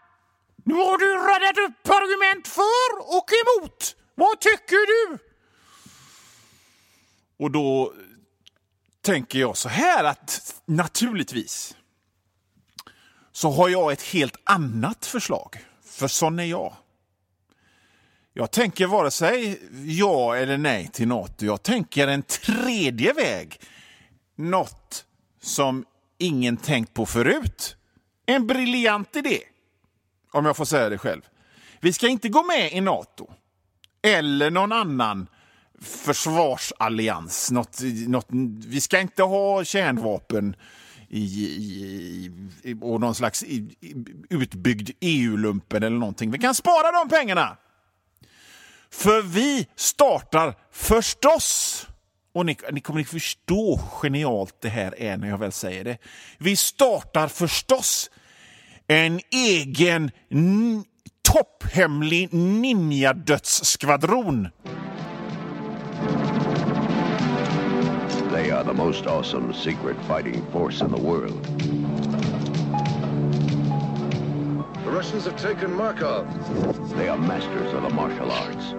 Nu 0.65 0.75
har 0.75 0.99
du 0.99 1.07
radat 1.15 1.69
upp 1.69 1.89
argument 1.89 2.49
för 2.49 3.17
och 3.19 3.31
emot. 3.33 3.97
Vad 4.15 4.41
tycker 4.41 4.87
du? 4.87 5.19
Och 7.39 7.51
då 7.51 7.93
tänker 9.03 9.39
jag 9.39 9.57
så 9.57 9.69
här 9.69 10.05
att 10.05 10.55
naturligtvis 10.67 11.77
så 13.33 13.51
har 13.51 13.69
jag 13.69 13.93
ett 13.93 14.03
helt 14.03 14.37
annat 14.45 15.07
förslag. 15.07 15.65
För 15.85 16.09
sån 16.09 16.39
är 16.39 16.45
jag. 16.45 16.77
Jag 18.33 18.51
tänker 18.51 18.87
vare 18.87 19.11
sig 19.11 19.63
ja 19.87 20.37
eller 20.37 20.59
nej 20.59 20.91
till 20.93 21.09
Nato. 21.09 21.47
Jag 21.47 21.63
tänker 21.63 22.09
en 22.09 22.23
tredje 22.23 23.13
väg. 23.13 23.61
Något 24.37 25.05
som 25.41 25.85
ingen 26.21 26.57
tänkt 26.57 26.95
på 26.95 27.07
förut. 27.07 27.77
En 28.27 28.47
briljant 28.47 29.17
idé. 29.17 29.39
Om 30.33 30.45
jag 30.47 30.57
får 30.57 30.65
säga 30.65 30.89
det 30.89 30.99
själv. 30.99 31.23
Vi 31.81 31.93
ska 31.93 32.09
inte 32.09 32.29
gå 32.29 32.43
med 32.43 32.73
i 32.73 32.81
Nato. 32.81 33.31
Eller 34.03 34.51
någon 34.51 34.73
annan 34.73 35.27
försvarsallians. 35.81 37.51
Något, 37.51 37.81
något, 38.07 38.27
vi 38.67 38.81
ska 38.81 39.01
inte 39.01 39.23
ha 39.23 39.65
kärnvapen 39.65 40.57
i, 41.09 41.21
i, 41.21 42.31
i, 42.63 42.75
och 42.81 43.01
någon 43.01 43.15
slags 43.15 43.43
i, 43.43 43.77
i, 43.81 43.95
utbyggd 44.31 44.91
EU-lumpen 45.01 45.83
eller 45.83 45.99
någonting. 45.99 46.31
Vi 46.31 46.39
kan 46.39 46.55
spara 46.55 46.93
de 46.93 47.09
pengarna. 47.09 47.57
För 48.91 49.23
vi 49.23 49.67
startar 49.77 50.55
förstås, 50.73 51.87
och 52.33 52.47
ni, 52.47 52.57
ni 52.73 52.81
kommer 52.81 53.01
att 53.01 53.09
förstå 53.09 53.77
hur 53.77 53.89
genialt 53.89 54.55
det 54.61 54.69
här 54.69 55.01
är 55.01 55.17
när 55.17 55.29
jag 55.29 55.39
väl 55.39 55.53
säger 55.53 55.85
det. 55.85 55.99
Vi 56.39 56.57
startar 56.57 57.29
förstås 57.29 58.11
en 58.87 59.21
egen 59.31 60.11
topphemlig 61.23 62.35
ninjadödsskvadron. 62.35 64.49
They 68.33 68.51
are 68.51 68.65
the 68.65 68.73
most 68.73 69.07
awesome 69.07 69.55
secret 69.55 69.97
fighting 70.09 70.43
force 70.53 70.85
in 70.85 70.91
the 70.91 71.01
world. 71.01 71.45
The 74.85 74.91
Russians 74.91 75.25
have 75.25 75.37
taken 75.37 75.77
Markov. 75.77 76.27
They 76.97 77.09
are 77.09 77.19
masters 77.19 77.75
of 77.75 77.83
the 77.83 77.91
martial 77.95 78.31
arts. 78.31 78.75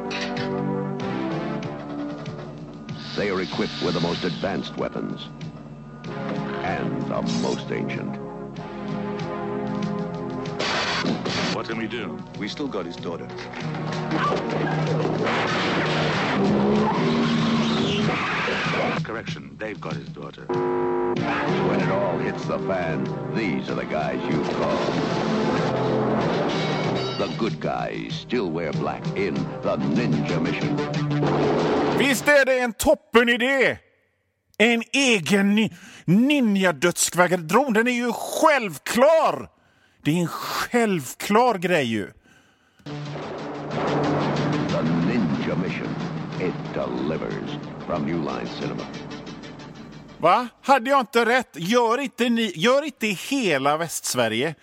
They 3.16 3.30
are 3.30 3.42
equipped 3.42 3.82
with 3.84 3.94
the 3.94 4.00
most 4.00 4.24
advanced 4.24 4.78
weapons 4.78 5.28
and 6.64 7.02
the 7.04 7.22
most 7.42 7.70
ancient. 7.70 8.16
What 11.54 11.68
can 11.68 11.78
we 11.78 11.88
do? 11.88 12.18
We 12.40 12.48
still 12.48 12.70
got 12.70 12.86
his 12.86 12.96
daughter. 12.96 13.28
Correction, 19.04 19.58
they've 19.60 19.80
got 19.82 19.96
his 19.96 20.08
daughter. 20.10 20.46
When 20.46 21.82
it 21.82 21.90
all 21.90 22.18
hits 22.18 22.46
the 22.46 22.60
fan, 22.60 23.04
these 23.36 23.70
are 23.70 23.76
the 23.76 23.86
guys 23.86 24.22
you 24.34 24.42
call. 24.56 24.78
The 27.18 27.36
good 27.38 27.60
guys 27.60 28.14
still 28.14 28.50
wear 28.50 28.72
black 28.72 29.06
in 29.18 29.34
the 29.34 29.76
Ninja 29.78 30.42
Mission. 30.42 31.71
Visst 32.02 32.28
är 32.28 32.46
det 32.46 32.60
en 32.60 32.74
toppenidé? 32.74 33.78
En 34.58 34.84
egen 34.94 35.56
ni- 35.56 35.74
ninjadödsskvadron. 36.06 37.74
Den 37.74 37.88
är 37.88 37.92
ju 37.92 38.12
självklar! 38.14 39.50
Det 40.04 40.12
är 40.12 40.16
en 40.16 40.28
självklar 40.28 41.58
grej 41.58 41.86
ju. 41.86 42.08
The 44.70 44.82
Ninja 44.82 45.56
Mission. 45.64 45.96
It 46.42 46.54
delivers 46.74 47.50
from 47.88 48.06
New 48.06 48.18
Line 48.18 48.48
Cinema. 48.60 48.84
Va? 50.18 50.48
Hade 50.62 50.90
jag 50.90 51.00
inte 51.00 51.26
rätt? 51.26 51.50
Gör 51.54 51.98
inte, 51.98 52.30
ni, 52.30 52.54
gör 52.56 52.84
inte 52.86 53.08
hela 53.08 53.78
Västsverige 53.78 54.56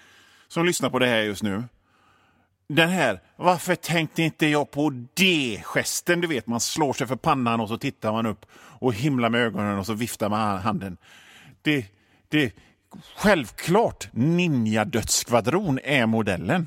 som 0.48 0.66
lyssnar 0.66 0.90
på 0.90 0.98
det 0.98 1.06
här 1.06 1.22
just 1.22 1.42
nu 1.42 1.64
den 2.68 2.88
här 2.88 3.20
varför 3.36 3.74
tänkte 3.74 4.22
inte 4.22 4.46
jag 4.46 4.70
på 4.70 4.92
det 5.14 5.62
gesten? 5.64 6.20
Du 6.20 6.26
vet, 6.26 6.46
man 6.46 6.60
slår 6.60 6.92
sig 6.92 7.06
för 7.06 7.16
pannan 7.16 7.60
och 7.60 7.68
så 7.68 7.78
tittar 7.78 8.12
man 8.12 8.26
upp 8.26 8.46
och 8.52 8.94
himlar 8.94 9.30
med 9.30 9.40
ögonen 9.40 9.78
och 9.78 9.86
så 9.86 9.92
viftar 9.92 10.28
man 10.28 10.58
handen. 10.58 10.96
Det, 11.62 11.86
det, 12.28 12.52
självklart, 13.16 14.08
ninja-dödsskvadron 14.12 15.78
är 15.84 16.06
modellen. 16.06 16.66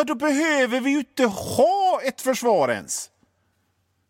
Ja 0.00 0.04
då 0.04 0.14
behöver 0.14 0.80
vi 0.80 0.90
ju 0.90 0.98
inte 0.98 1.24
ha 1.24 2.00
ett 2.04 2.20
försvar 2.20 2.68
ens. 2.68 3.10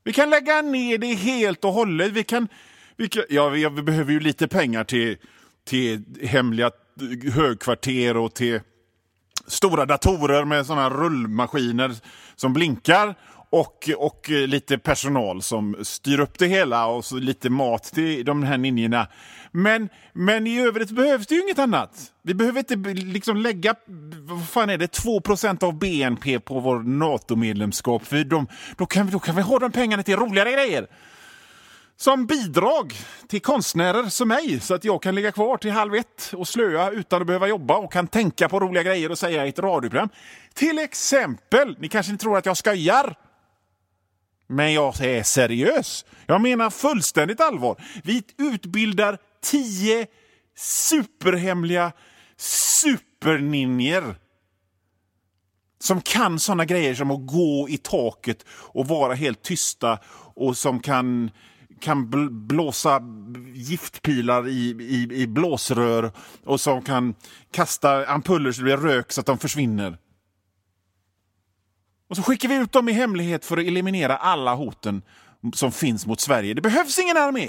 Vi 0.04 0.12
kan 0.12 0.30
lägga 0.30 0.62
ner 0.62 0.98
det 0.98 1.14
helt 1.14 1.64
och 1.64 1.72
hållet. 1.72 2.12
Vi 2.12 2.24
kan, 2.24 2.48
vi 2.96 3.08
kan, 3.08 3.22
ja, 3.28 3.48
vi, 3.48 3.68
vi 3.68 3.82
behöver 3.82 4.12
ju 4.12 4.20
lite 4.20 4.48
pengar 4.48 4.84
till, 4.84 5.16
till 5.64 6.04
hemliga 6.22 6.70
högkvarter 7.32 8.16
och 8.16 8.34
till 8.34 8.60
stora 9.46 9.86
datorer 9.86 10.44
med 10.44 10.66
såna 10.66 10.90
rullmaskiner 10.90 11.94
som 12.36 12.52
blinkar 12.52 13.14
och, 13.50 13.90
och 13.98 14.28
lite 14.28 14.78
personal 14.78 15.42
som 15.42 15.76
styr 15.82 16.20
upp 16.20 16.38
det 16.38 16.46
hela 16.46 16.86
och 16.86 17.04
så 17.04 17.16
lite 17.16 17.50
mat 17.50 17.82
till 17.84 18.24
de 18.24 18.42
här 18.42 18.58
ninjorna. 18.58 19.08
Men, 19.50 19.88
men 20.12 20.46
i 20.46 20.60
övrigt 20.60 20.90
behövs 20.90 21.26
det 21.26 21.34
ju 21.34 21.42
inget 21.42 21.58
annat. 21.58 22.12
Vi 22.22 22.34
behöver 22.34 22.58
inte 22.58 22.76
liksom 22.94 23.36
lägga 23.36 23.74
vad 24.20 24.48
fan 24.48 24.70
är 24.70 24.78
det, 24.78 24.98
2% 24.98 25.64
av 25.64 25.78
BNP 25.78 26.40
på 26.40 26.60
vår 26.60 26.78
NATO-medlemskap. 26.78 28.06
För 28.06 28.24
de, 28.24 28.46
då, 28.76 28.86
kan 28.86 29.06
vi, 29.06 29.12
då 29.12 29.18
kan 29.18 29.36
vi 29.36 29.42
ha 29.42 29.58
de 29.58 29.72
pengarna 29.72 30.02
till 30.02 30.16
roligare 30.16 30.52
grejer. 30.52 30.86
Som 31.96 32.26
bidrag 32.26 32.94
till 33.28 33.40
konstnärer 33.42 34.08
som 34.08 34.28
mig 34.28 34.60
så 34.60 34.74
att 34.74 34.84
jag 34.84 35.02
kan 35.02 35.14
ligga 35.14 35.32
kvar 35.32 35.56
till 35.56 35.70
halv 35.70 35.94
ett 35.94 36.32
och 36.36 36.48
slöa 36.48 36.90
utan 36.90 37.20
att 37.20 37.26
behöva 37.26 37.48
jobba 37.48 37.76
och 37.76 37.92
kan 37.92 38.06
tänka 38.06 38.48
på 38.48 38.60
roliga 38.60 38.82
grejer 38.82 39.10
och 39.10 39.18
säga 39.18 39.46
i 39.46 39.48
ett 39.48 39.58
radioprogram. 39.58 40.08
Till 40.54 40.78
exempel, 40.78 41.76
ni 41.78 41.88
kanske 41.88 42.12
inte 42.12 42.22
tror 42.22 42.38
att 42.38 42.46
jag 42.46 42.56
skojar, 42.56 43.16
men 44.50 44.72
jag 44.72 45.00
är 45.00 45.22
seriös. 45.22 46.04
Jag 46.26 46.40
menar 46.40 46.70
fullständigt 46.70 47.40
allvar. 47.40 47.82
Vi 48.04 48.22
utbildar 48.38 49.18
tio 49.42 50.06
superhemliga 50.56 51.92
superninjer 52.36 54.14
som 55.80 56.00
kan 56.00 56.38
såna 56.38 56.64
grejer 56.64 56.94
som 56.94 57.10
att 57.10 57.26
gå 57.26 57.66
i 57.68 57.78
taket 57.78 58.44
och 58.50 58.88
vara 58.88 59.14
helt 59.14 59.42
tysta 59.42 59.98
och 60.34 60.56
som 60.56 60.80
kan 60.80 61.30
kan 61.80 62.10
bl- 62.10 62.30
blåsa 62.30 63.00
giftpilar 63.54 64.48
i, 64.48 64.70
i, 64.80 65.22
i 65.22 65.26
blåsrör 65.26 66.12
och 66.44 66.60
som 66.60 66.82
kan 66.82 67.14
kasta 67.50 68.06
ampuller 68.06 68.52
så 68.52 68.60
det 68.60 68.64
blir 68.64 68.76
rök 68.76 69.12
så 69.12 69.20
att 69.20 69.26
de 69.26 69.38
försvinner. 69.38 69.98
Och 72.10 72.16
så 72.16 72.22
skickar 72.22 72.48
vi 72.48 72.54
ut 72.54 72.72
dem 72.72 72.88
i 72.88 72.92
hemlighet 72.92 73.44
för 73.44 73.56
att 73.56 73.66
eliminera 73.66 74.16
alla 74.16 74.54
hoten 74.54 75.02
som 75.54 75.72
finns 75.72 76.06
mot 76.06 76.20
Sverige. 76.20 76.54
Det 76.54 76.60
behövs 76.60 76.98
ingen 76.98 77.16
armé! 77.16 77.48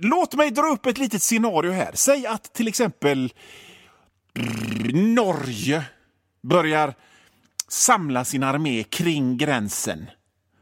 Låt 0.00 0.34
mig 0.34 0.50
dra 0.50 0.66
upp 0.66 0.86
ett 0.86 0.98
litet 0.98 1.22
scenario 1.22 1.72
här. 1.72 1.90
Säg 1.94 2.26
att 2.26 2.52
till 2.52 2.68
exempel 2.68 3.32
Norge 4.94 5.84
börjar 6.42 6.94
samla 7.68 8.24
sin 8.24 8.42
armé 8.42 8.82
kring 8.82 9.36
gränsen. 9.36 10.06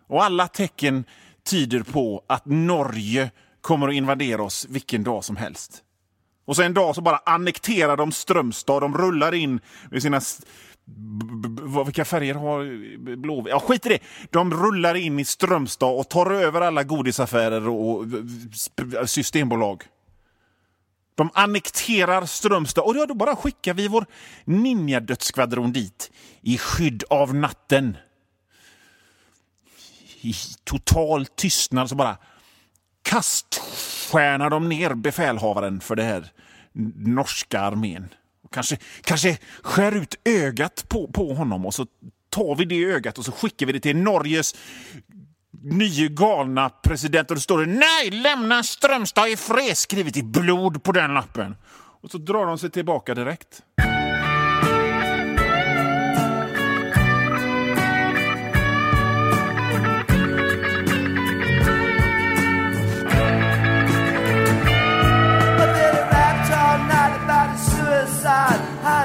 Och 0.07 0.25
alla 0.25 0.49
tecken 0.49 1.05
tyder 1.45 1.81
på 1.81 2.25
att 2.27 2.47
Norge 2.47 3.31
kommer 3.61 3.89
att 3.89 3.95
invadera 3.95 4.43
oss 4.43 4.67
vilken 4.71 5.05
dag 5.05 5.25
som 5.25 5.37
helst. 5.37 5.83
Och 6.45 6.57
så 6.57 6.63
en 6.63 6.75
dag 6.75 6.95
så 6.95 7.01
bara 7.01 7.21
annekterar 7.27 7.97
de 7.97 8.13
Strömstad. 8.13 8.81
De 8.81 8.99
rullar 8.99 9.35
in 9.35 9.61
med 9.91 10.03
sina 10.03 10.21
vad- 11.61 11.87
Vilka 11.87 12.05
färger 12.05 12.35
har 12.35 12.61
eh, 12.65 13.17
blåvitt? 13.17 13.51
Ja, 13.51 13.61
skit 13.61 13.87
i 13.87 13.89
det. 13.89 13.99
De 14.31 14.55
rullar 14.55 14.95
in 14.95 15.19
i 15.19 15.25
Strömstad 15.25 15.99
och 15.99 16.09
tar 16.09 16.31
över 16.31 16.61
alla 16.61 16.83
godisaffärer 16.83 17.69
och 17.69 18.05
systembolag. 19.07 19.83
De 21.15 21.31
annekterar 21.35 22.27
Strömstad 22.27 22.85
och 22.85 22.97
ja, 22.97 23.07
då 23.07 23.15
bara 23.15 23.37
skickar 23.37 23.75
vi 23.75 23.89
vår 23.89 24.07
ninjadödsskvadron 24.45 25.73
dit 25.73 26.11
i 26.41 26.59
skydd 26.59 27.05
av 27.11 27.35
natten 27.35 27.97
i 30.21 30.35
total 30.65 31.27
tystnad 31.27 31.89
så 31.89 31.95
bara 31.95 32.17
kaststjärnar 33.03 34.51
de 34.51 34.69
ner 34.69 34.95
befälhavaren 34.95 35.81
för 35.81 35.97
det 35.97 36.03
här 36.03 36.33
norska 36.95 37.61
armén. 37.61 38.09
Och 38.47 38.53
kanske, 38.53 38.79
kanske 39.03 39.39
skär 39.63 39.97
ut 39.97 40.15
ögat 40.25 40.85
på, 40.89 41.09
på 41.09 41.35
honom 41.35 41.67
och 41.67 41.75
så 41.75 41.87
tar 42.31 42.57
vi 42.57 42.65
det 42.65 42.85
ögat 42.85 43.19
och 43.19 43.25
så 43.25 43.33
skickar 43.33 43.67
vi 43.67 43.73
det 43.73 43.81
till 43.81 43.97
Norges 43.97 44.55
nye 45.63 46.09
galna 46.09 46.69
president 46.69 47.31
och 47.31 47.37
då 47.37 47.41
står 47.41 47.67
det 47.67 47.67
nej, 47.67 48.11
lämna 48.11 48.63
Strömstad 48.63 49.29
i 49.29 49.37
fred 49.37 49.77
skrivet 49.77 50.17
i 50.17 50.23
blod 50.23 50.83
på 50.83 50.93
den 50.93 51.15
lappen. 51.15 51.57
Och 52.03 52.11
så 52.11 52.19
drar 52.19 52.47
de 52.47 52.59
sig 52.59 52.71
tillbaka 52.71 53.15
direkt. 53.15 53.63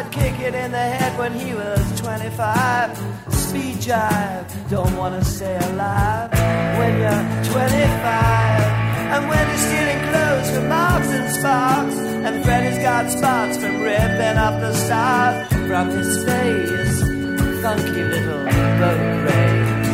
Kick 0.10 0.40
it 0.40 0.56
in 0.56 0.72
the 0.72 0.78
head 0.78 1.18
when 1.18 1.32
he 1.32 1.54
was 1.54 2.02
25. 2.02 2.98
Speed 3.30 3.76
jive, 3.76 4.70
don't 4.70 4.96
wanna 4.98 5.24
stay 5.24 5.56
alive 5.56 6.32
when 6.78 7.00
you're 7.00 7.24
25. 7.54 8.62
And 9.14 9.30
when 9.30 9.50
he's 9.50 9.62
stealing 9.62 10.02
clothes 10.10 10.50
from 10.52 10.68
Marks 10.68 11.08
and 11.08 11.36
Sparks, 11.36 11.98
and 12.26 12.44
Freddy's 12.44 12.80
got 12.80 13.10
spots 13.10 13.58
from 13.58 13.82
ripping 13.82 14.38
up 14.38 14.60
the 14.60 14.74
stars 14.74 15.48
from 15.68 15.90
his 15.90 16.24
face. 16.26 17.02
Funky 17.62 18.04
little 18.04 18.46
boat 18.80 19.04
race. 19.26 19.88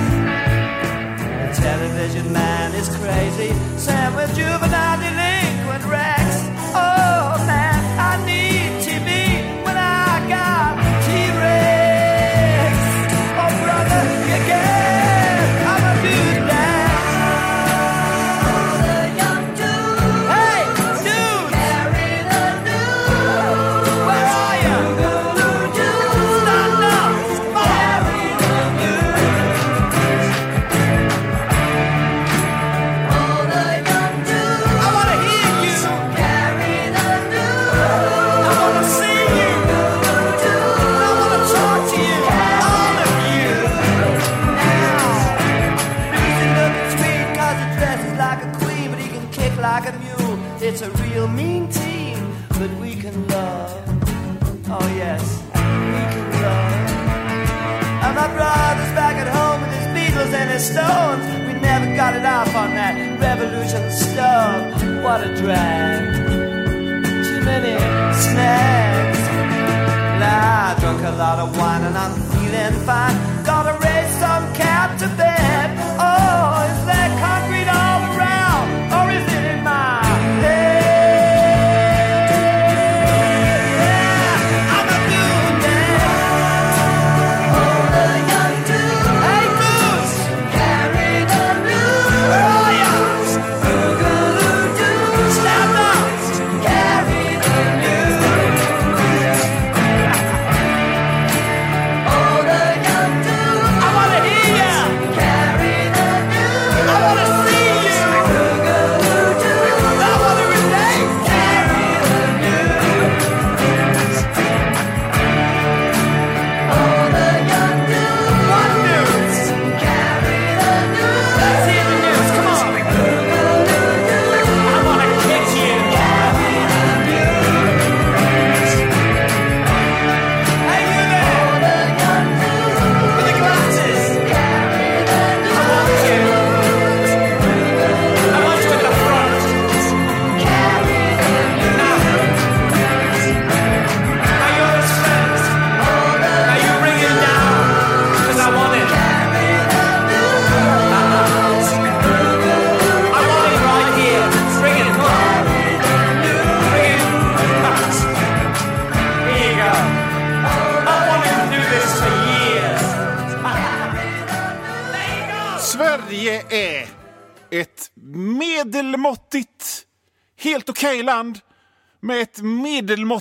The 1.43 1.62
television 1.62 2.32
man 2.32 2.74
is 2.76 2.88
crazy. 2.98 3.52
Sam 3.78 4.15
with 4.15 4.34
juvenile 4.36 4.98
delinquent 5.04 5.86
Rex. 5.86 6.57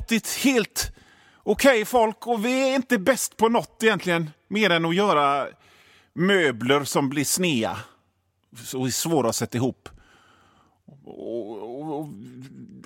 Medelmåttigt, 0.07 0.45
helt 0.45 0.93
okej 1.45 1.85
folk 1.85 2.27
och 2.27 2.45
vi 2.45 2.71
är 2.71 2.75
inte 2.75 2.99
bäst 2.99 3.37
på 3.37 3.49
något 3.49 3.83
egentligen 3.83 4.31
mer 4.49 4.71
än 4.71 4.85
att 4.85 4.95
göra 4.95 5.49
möbler 6.15 6.85
som 6.85 7.09
blir 7.09 7.25
snea 7.25 7.77
och 8.75 8.87
är 8.87 8.91
svåra 8.91 9.29
att 9.29 9.37
sätta 9.37 9.59
ihop. 9.59 9.89
Och, 11.05 11.59
och, 11.63 12.01
och, 12.01 12.09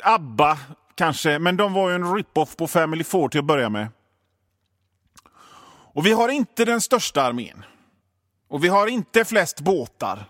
ABBA 0.02 0.58
kanske, 0.96 1.38
men 1.38 1.56
de 1.56 1.72
var 1.72 1.90
ju 1.90 1.94
en 1.94 2.14
rip-off 2.14 2.56
på 2.56 2.66
Family 2.66 3.04
Four 3.04 3.28
till 3.28 3.40
att 3.40 3.46
börja 3.46 3.68
med. 3.68 3.88
Och 5.94 6.06
vi 6.06 6.12
har 6.12 6.28
inte 6.28 6.64
den 6.64 6.80
största 6.80 7.22
armén. 7.22 7.64
Och 8.48 8.64
vi 8.64 8.68
har 8.68 8.86
inte 8.86 9.24
flest 9.24 9.60
båtar. 9.60 10.24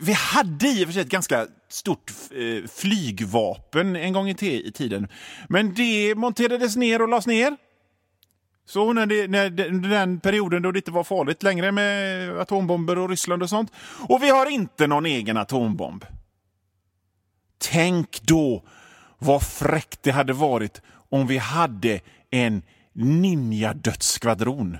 Vi 0.00 0.12
hade 0.12 0.68
i 0.68 0.84
och 0.84 0.86
för 0.86 0.92
sig 0.92 1.02
ett 1.02 1.08
ganska 1.08 1.46
stort 1.68 2.12
eh, 2.30 2.68
flygvapen 2.68 3.96
en 3.96 4.12
gång 4.12 4.28
i, 4.28 4.62
i 4.66 4.72
tiden. 4.72 5.08
Men 5.48 5.74
det 5.74 6.14
monterades 6.14 6.76
ner 6.76 7.02
och 7.02 7.08
lades 7.08 7.26
ner. 7.26 7.56
Så 8.66 8.92
när 8.92 9.06
det, 9.06 9.28
när 9.28 9.50
det, 9.50 9.68
under 9.68 9.90
den 9.90 10.20
perioden 10.20 10.62
då 10.62 10.72
det 10.72 10.78
inte 10.78 10.90
var 10.90 11.04
farligt 11.04 11.42
längre 11.42 11.72
med 11.72 12.30
atombomber 12.40 12.98
och 12.98 13.08
Ryssland 13.08 13.42
och 13.42 13.50
sånt. 13.50 13.72
Och 14.08 14.22
vi 14.22 14.30
har 14.30 14.46
inte 14.46 14.86
någon 14.86 15.06
egen 15.06 15.36
atombomb. 15.36 16.04
Tänk 17.58 18.22
då 18.22 18.62
vad 19.18 19.42
fräckt 19.42 20.02
det 20.02 20.10
hade 20.10 20.32
varit 20.32 20.82
om 21.08 21.26
vi 21.26 21.38
hade 21.38 22.00
en 22.30 22.62
ninja-dödsskvadron. 22.92 24.78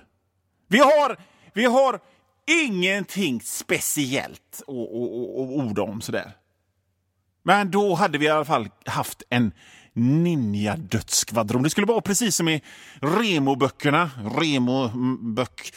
Vi 0.69 0.79
har, 0.79 1.17
vi 1.53 1.65
har 1.65 2.01
ingenting 2.47 3.41
speciellt 3.41 4.61
att, 4.61 4.69
orda 4.69 5.83
om 5.83 6.01
sådär. 6.01 6.33
Men 7.43 7.71
då 7.71 7.95
hade 7.95 8.19
vi 8.19 8.27
i 8.27 8.29
alla 8.29 8.45
fall 8.45 8.69
haft 8.87 9.23
en 9.31 9.53
ninja-dödsskvadron. 9.95 11.63
Det 11.63 11.71
skulle 11.71 11.87
vara 11.87 12.01
precis 12.01 12.37
som 12.37 12.49
i 12.49 12.63
Remo-böckerna. 13.01 14.11
Remo-böck. 14.41 15.75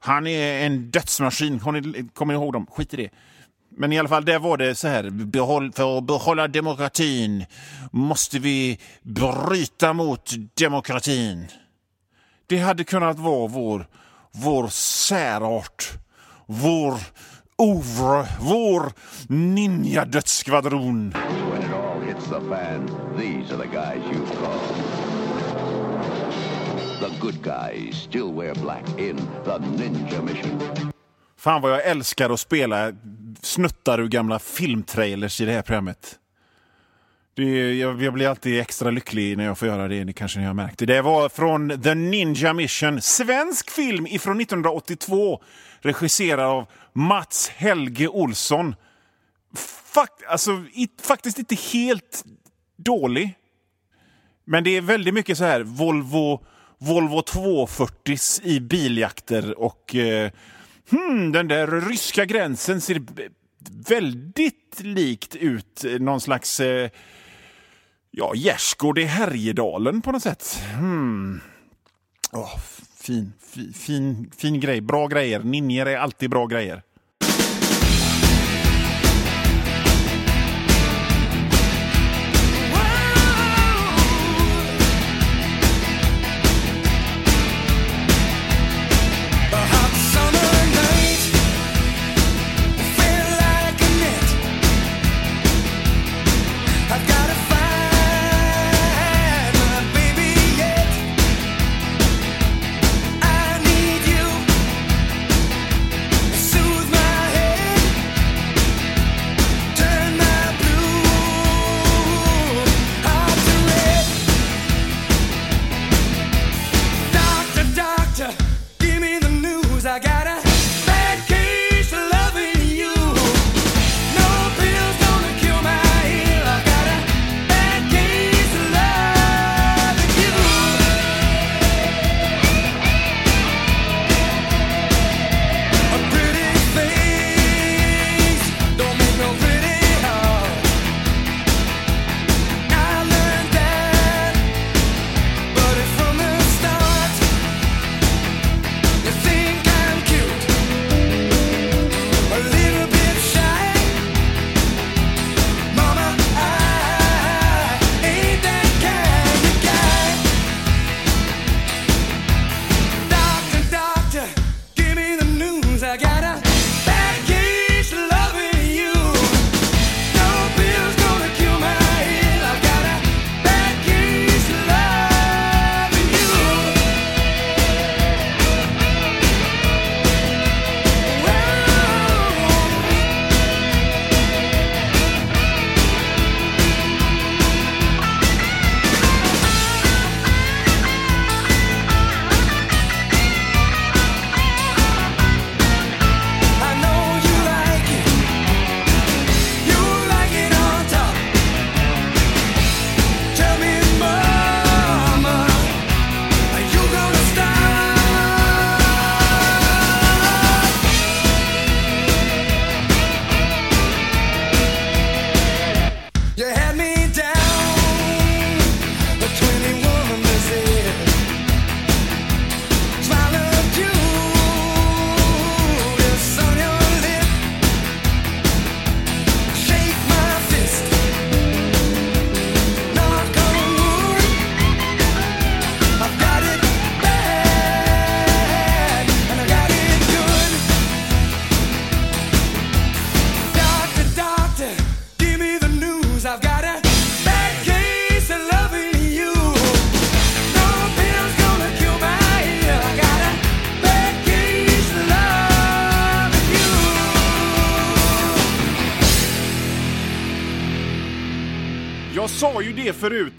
Han 0.00 0.26
är 0.26 0.66
en 0.66 0.90
dödsmaskin. 0.90 1.60
Kommer 1.60 2.26
ni 2.26 2.32
ihåg 2.32 2.52
dem? 2.52 2.66
Skit 2.66 2.94
i 2.94 2.96
det. 2.96 3.10
Men 3.76 3.92
i 3.92 3.98
alla 3.98 4.08
fall, 4.08 4.24
där 4.24 4.38
var 4.38 4.56
det 4.56 4.74
så 4.74 4.88
här. 4.88 5.10
Behåll, 5.10 5.72
för 5.72 5.98
att 5.98 6.04
behålla 6.04 6.48
demokratin 6.48 7.44
måste 7.92 8.38
vi 8.38 8.78
bryta 9.02 9.92
mot 9.92 10.32
demokratin. 10.54 11.48
Det 12.46 12.58
hade 12.58 12.84
kunnat 12.84 13.18
vara 13.18 13.46
vår, 13.46 13.86
vår 14.32 14.68
särart. 14.68 15.98
Vår 16.46 16.94
Ovre. 17.56 18.26
vår 18.40 18.92
ninjadödsskvadron. 19.28 21.12
When 21.12 21.62
it 21.62 21.72
all 21.72 22.00
hits 22.00 22.24
the 22.24 22.40
fan, 22.40 22.90
these 23.18 23.54
are 23.54 23.62
the 23.62 23.68
guys 23.68 24.02
you 24.12 24.26
call. 24.26 24.60
The 27.00 27.20
good 27.20 27.42
guys 27.42 27.94
still 27.94 28.32
wear 28.34 28.54
black 28.54 28.98
in 28.98 29.16
the 29.44 29.58
Ninja 29.58 30.22
Mission. 30.22 30.60
Fan 31.38 31.62
vad 31.62 31.72
jag 31.72 31.84
älskar 31.86 32.30
att 32.30 32.40
spela 32.40 32.92
snuttar 33.42 34.00
ur 34.00 34.08
gamla 34.08 34.38
filmtrailers 34.38 35.40
i 35.40 35.44
det 35.44 35.52
här 35.52 35.62
programmet. 35.62 36.18
Det 37.34 37.42
är, 37.42 37.72
jag, 37.72 38.02
jag 38.02 38.14
blir 38.14 38.28
alltid 38.28 38.60
extra 38.60 38.90
lycklig 38.90 39.36
när 39.36 39.44
jag 39.44 39.58
får 39.58 39.68
göra 39.68 39.88
det, 39.88 40.04
ni 40.04 40.12
kanske 40.12 40.38
ni 40.38 40.46
har 40.46 40.54
märkt. 40.54 40.78
det. 40.78 40.86
Det 40.86 41.02
var 41.02 41.28
från 41.28 41.82
The 41.82 41.94
Ninja 41.94 42.52
Mission, 42.52 43.00
svensk 43.00 43.70
film 43.70 44.06
ifrån 44.06 44.40
1982, 44.40 45.42
regisserad 45.80 46.46
av 46.46 46.66
Mats 46.92 47.48
Helge 47.48 48.08
Olsson. 48.08 48.74
Fakt, 49.84 50.26
alltså, 50.28 50.50
i, 50.72 50.88
faktiskt 51.02 51.38
inte 51.38 51.54
helt 51.54 52.24
dålig. 52.76 53.34
Men 54.44 54.64
det 54.64 54.76
är 54.76 54.80
väldigt 54.80 55.14
mycket 55.14 55.38
så 55.38 55.44
här 55.44 55.62
Volvo, 55.62 56.44
Volvo 56.78 57.22
240 57.22 58.16
i 58.42 58.60
biljakter 58.60 59.58
och 59.58 59.94
eh, 59.94 60.30
hmm, 60.90 61.32
den 61.32 61.48
där 61.48 61.88
ryska 61.88 62.24
gränsen 62.24 62.80
ser 62.80 63.02
väldigt 63.88 64.80
likt 64.80 65.36
ut. 65.36 65.84
Någon 66.00 66.20
slags 66.20 66.60
eh, 66.60 66.90
ja, 68.12 68.32
gärdsgård 68.34 68.98
i 68.98 69.04
Härjedalen 69.04 70.02
på 70.02 70.12
något 70.12 70.22
sätt. 70.22 70.58
Hmm. 70.74 71.40
Oh, 72.32 72.58
fin, 72.96 73.32
fin, 73.40 73.72
fin, 73.72 74.30
fin 74.36 74.60
grej. 74.60 74.80
Bra 74.80 75.06
grejer. 75.06 75.40
Ninjer 75.40 75.86
är 75.86 75.96
alltid 75.96 76.30
bra 76.30 76.46
grejer. 76.46 76.82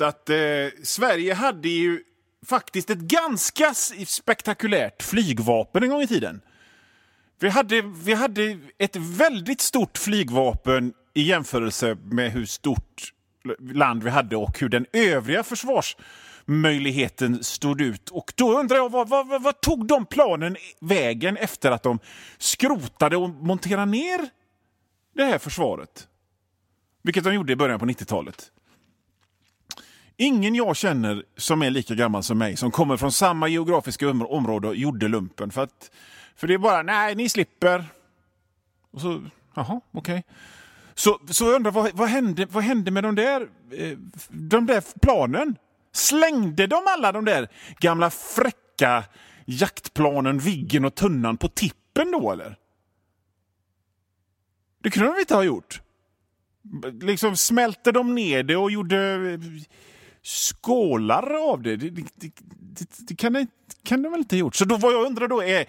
Att 0.04 0.30
eh, 0.30 0.38
Sverige 0.84 1.34
hade 1.34 1.70
ju 1.70 2.04
faktiskt 2.45 2.89
ett 2.89 2.97
ganska 2.97 3.74
spektakulärt 4.08 5.04
flygvapen 5.04 5.84
en 5.84 5.89
gång 5.89 6.01
i 6.01 6.08
tiden. 6.08 6.41
Vi 7.39 7.49
hade, 7.49 7.82
vi 7.82 8.14
hade 8.14 8.60
ett 8.78 8.95
väldigt 8.95 9.62
stort 9.62 9.97
flygvapen 9.97 10.93
i 11.14 11.22
jämförelse 11.22 11.97
med 12.04 12.32
hur 12.32 12.45
stort 12.45 13.14
land 13.60 14.04
vi 14.04 14.10
hade 14.10 14.36
och 14.36 14.60
hur 14.60 14.70
den 14.70 14.86
övriga 14.93 15.43
försvarsmöjligheten 15.43 17.43
stod 17.43 17.82
ut. 17.82 18.10
Och 18.10 18.34
då 18.36 18.60
undrar 18.60 18.78
jag, 18.78 18.91
vad, 18.91 19.10
vad, 19.10 19.43
vad 19.43 19.62
tog 19.62 19.88
de 19.88 20.06
planen 20.06 20.56
vägen 20.80 21.38
efter 21.38 21.72
att 21.72 21.84
de 21.84 21.99
skrotade 22.38 23.18
och 23.18 23.30
monterade 23.30 23.91
ner 23.91 24.30
det 25.14 25.24
här 25.24 25.38
försvaret? 25.38 26.08
Vilket 27.01 27.24
de 27.24 27.34
gjorde 27.34 27.54
i 27.54 27.56
början 27.56 27.80
på 27.80 27.86
90-talet. 27.86 28.51
Ingen 30.18 30.55
jag 30.55 30.76
känner 30.76 31.26
som 31.38 31.61
är 31.61 31.70
lika 31.70 31.95
gammal 31.95 32.24
som 32.24 32.38
mig, 32.38 32.57
som 32.57 32.72
kommer 32.72 32.97
från 32.97 33.11
samma 33.11 33.47
geografiska 33.47 34.09
område, 34.09 34.68
gjorde 34.68 35.07
lumpen. 35.07 35.51
För, 35.51 35.64
att, 35.64 35.91
för 36.36 36.47
det 36.47 36.53
är 36.53 36.57
bara, 36.57 36.82
nej, 36.82 37.16
ni 37.16 37.30
slipper. 37.30 37.86
Och 38.91 39.01
så, 39.01 39.24
jaha, 39.53 39.82
okej. 39.91 40.24
Så, 40.93 41.20
så 41.30 41.45
jag 41.45 41.55
undrar, 41.55 41.72
vad, 41.72 41.91
vad, 41.93 42.09
hände, 42.09 42.45
vad 42.45 42.64
hände 42.64 42.91
med 42.91 43.03
de 43.03 43.16
där, 43.16 43.41
eh, 43.72 43.97
de 44.30 44.66
där 44.66 44.99
planen? 45.01 45.55
Slängde 45.91 46.68
de 46.68 46.84
alla 46.88 47.11
de 47.11 47.26
där 47.26 47.47
gamla 47.80 48.09
fräcka 48.09 49.03
jaktplanen, 49.45 50.39
Viggen 50.39 50.86
och 50.86 50.95
Tunnan 50.95 51.38
på 51.38 51.47
tippen 51.47 52.11
då, 52.11 52.32
eller? 52.32 52.57
Det 54.82 54.89
kunde 54.89 55.14
de 55.14 55.20
inte 55.20 55.36
ha 55.36 55.43
gjort. 55.43 55.82
Liksom 57.01 57.38
smälte 57.38 57.91
de 57.91 58.16
ner 58.16 58.43
det 58.43 58.55
och 58.55 58.72
gjorde 58.72 58.97
eh, 59.32 59.39
skålar 60.24 61.51
av 61.51 61.61
det. 61.61 61.76
Det, 61.76 61.89
det, 61.89 62.05
det, 62.15 62.89
det, 62.97 63.15
kan, 63.15 63.34
det 63.34 63.47
kan 63.84 64.01
de 64.01 64.11
väl 64.11 64.19
inte 64.19 64.36
ha 64.36 64.39
gjort. 64.39 64.55
Så 64.55 64.65
då, 64.65 64.78
vad 64.78 64.93
jag 64.93 65.05
undrar 65.05 65.28
då 65.28 65.43
är, 65.43 65.65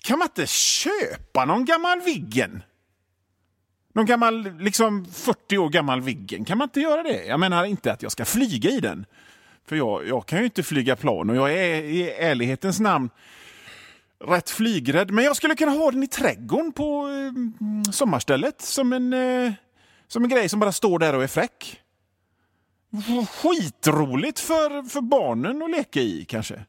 kan 0.00 0.18
man 0.18 0.28
inte 0.28 0.46
köpa 0.46 1.44
någon 1.44 1.64
gammal 1.64 2.00
Viggen? 2.00 2.62
Någon 3.94 4.06
gammal, 4.06 4.58
liksom 4.58 5.04
40 5.04 5.58
år 5.58 5.68
gammal 5.68 6.00
Viggen. 6.00 6.44
Kan 6.44 6.58
man 6.58 6.66
inte 6.66 6.80
göra 6.80 7.02
det? 7.02 7.24
Jag 7.24 7.40
menar 7.40 7.64
inte 7.64 7.92
att 7.92 8.02
jag 8.02 8.12
ska 8.12 8.24
flyga 8.24 8.70
i 8.70 8.80
den. 8.80 9.06
För 9.66 9.76
jag, 9.76 10.08
jag 10.08 10.26
kan 10.26 10.38
ju 10.38 10.44
inte 10.44 10.62
flyga 10.62 10.96
plan 10.96 11.30
och 11.30 11.36
jag 11.36 11.52
är 11.52 11.82
i 11.82 12.10
ärlighetens 12.10 12.80
namn 12.80 13.10
rätt 14.24 14.50
flygrädd. 14.50 15.10
Men 15.10 15.24
jag 15.24 15.36
skulle 15.36 15.54
kunna 15.54 15.72
ha 15.72 15.90
den 15.90 16.02
i 16.02 16.06
trädgården 16.06 16.72
på 16.72 17.08
eh, 17.08 17.92
sommarstället 17.92 18.60
som 18.62 18.92
en, 18.92 19.12
eh, 19.12 19.52
som 20.08 20.24
en 20.24 20.30
grej 20.30 20.48
som 20.48 20.60
bara 20.60 20.72
står 20.72 20.98
där 20.98 21.14
och 21.14 21.22
är 21.22 21.26
fräck. 21.26 21.80
Skitroligt 23.30 24.40
för, 24.40 24.88
för 24.88 25.00
barnen 25.00 25.62
att 25.62 25.70
leka 25.70 26.00
i 26.00 26.24
kanske. 26.28 26.64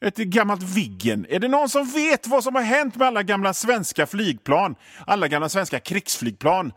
Ett 0.00 0.16
gammalt 0.16 0.62
Viggen. 0.62 1.26
Är 1.28 1.38
det 1.38 1.48
någon 1.48 1.68
som 1.68 1.84
vet 1.84 2.26
vad 2.26 2.44
som 2.44 2.54
har 2.54 2.62
hänt 2.62 2.96
med 2.96 3.08
alla 3.08 3.22
gamla 3.22 3.54
svenska 3.54 4.06
flygplan? 4.06 4.74
Alla 5.06 5.28
gamla 5.28 5.48
svenska 5.48 5.80
krigsflygplan? 5.80 6.72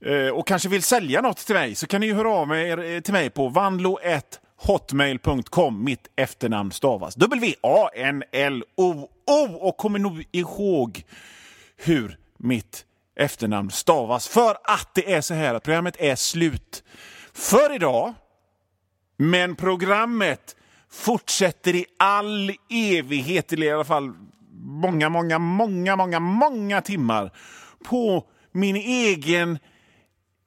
Eh, 0.00 0.28
och 0.28 0.46
kanske 0.46 0.68
vill 0.68 0.82
sälja 0.82 1.20
något 1.20 1.36
till 1.36 1.54
mig 1.54 1.74
så 1.74 1.86
kan 1.86 2.00
ni 2.00 2.06
ju 2.06 2.14
höra 2.14 2.30
av 2.30 2.52
er 2.52 2.78
eh, 2.78 3.00
till 3.00 3.12
mig 3.12 3.30
på 3.30 3.48
vanlo1hotmail.com. 3.48 5.84
Mitt 5.84 6.08
efternamn 6.16 6.72
stavas 6.72 7.14
W-A-N-L-O-O. 7.14 9.08
Och 9.60 9.76
kom 9.76 9.92
nog 9.92 10.24
ihåg 10.32 11.02
hur 11.76 12.18
mitt 12.38 12.84
efternamn 13.16 13.70
stavas. 13.70 14.28
För 14.28 14.56
att 14.64 14.94
det 14.94 15.12
är 15.12 15.20
så 15.20 15.34
här 15.34 15.54
att 15.54 15.62
programmet 15.62 15.96
är 15.98 16.16
slut 16.16 16.82
för 17.36 17.74
idag. 17.74 18.14
Men 19.16 19.56
programmet 19.56 20.56
fortsätter 20.90 21.74
i 21.74 21.86
all 21.98 22.52
evighet, 22.70 23.52
eller 23.52 23.66
i 23.66 23.70
alla 23.70 23.84
fall 23.84 24.12
många, 24.60 25.08
många, 25.08 25.38
många, 25.38 25.96
många, 25.96 26.20
många 26.20 26.80
timmar 26.80 27.32
på 27.84 28.24
min 28.52 28.76
egen 28.76 29.58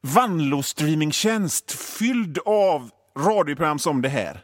Vanlo-streamingtjänst 0.01 1.71
fylld 1.71 2.39
av 2.45 2.89
radioprogram 3.17 3.79
som 3.79 4.01
det 4.01 4.09
här. 4.09 4.43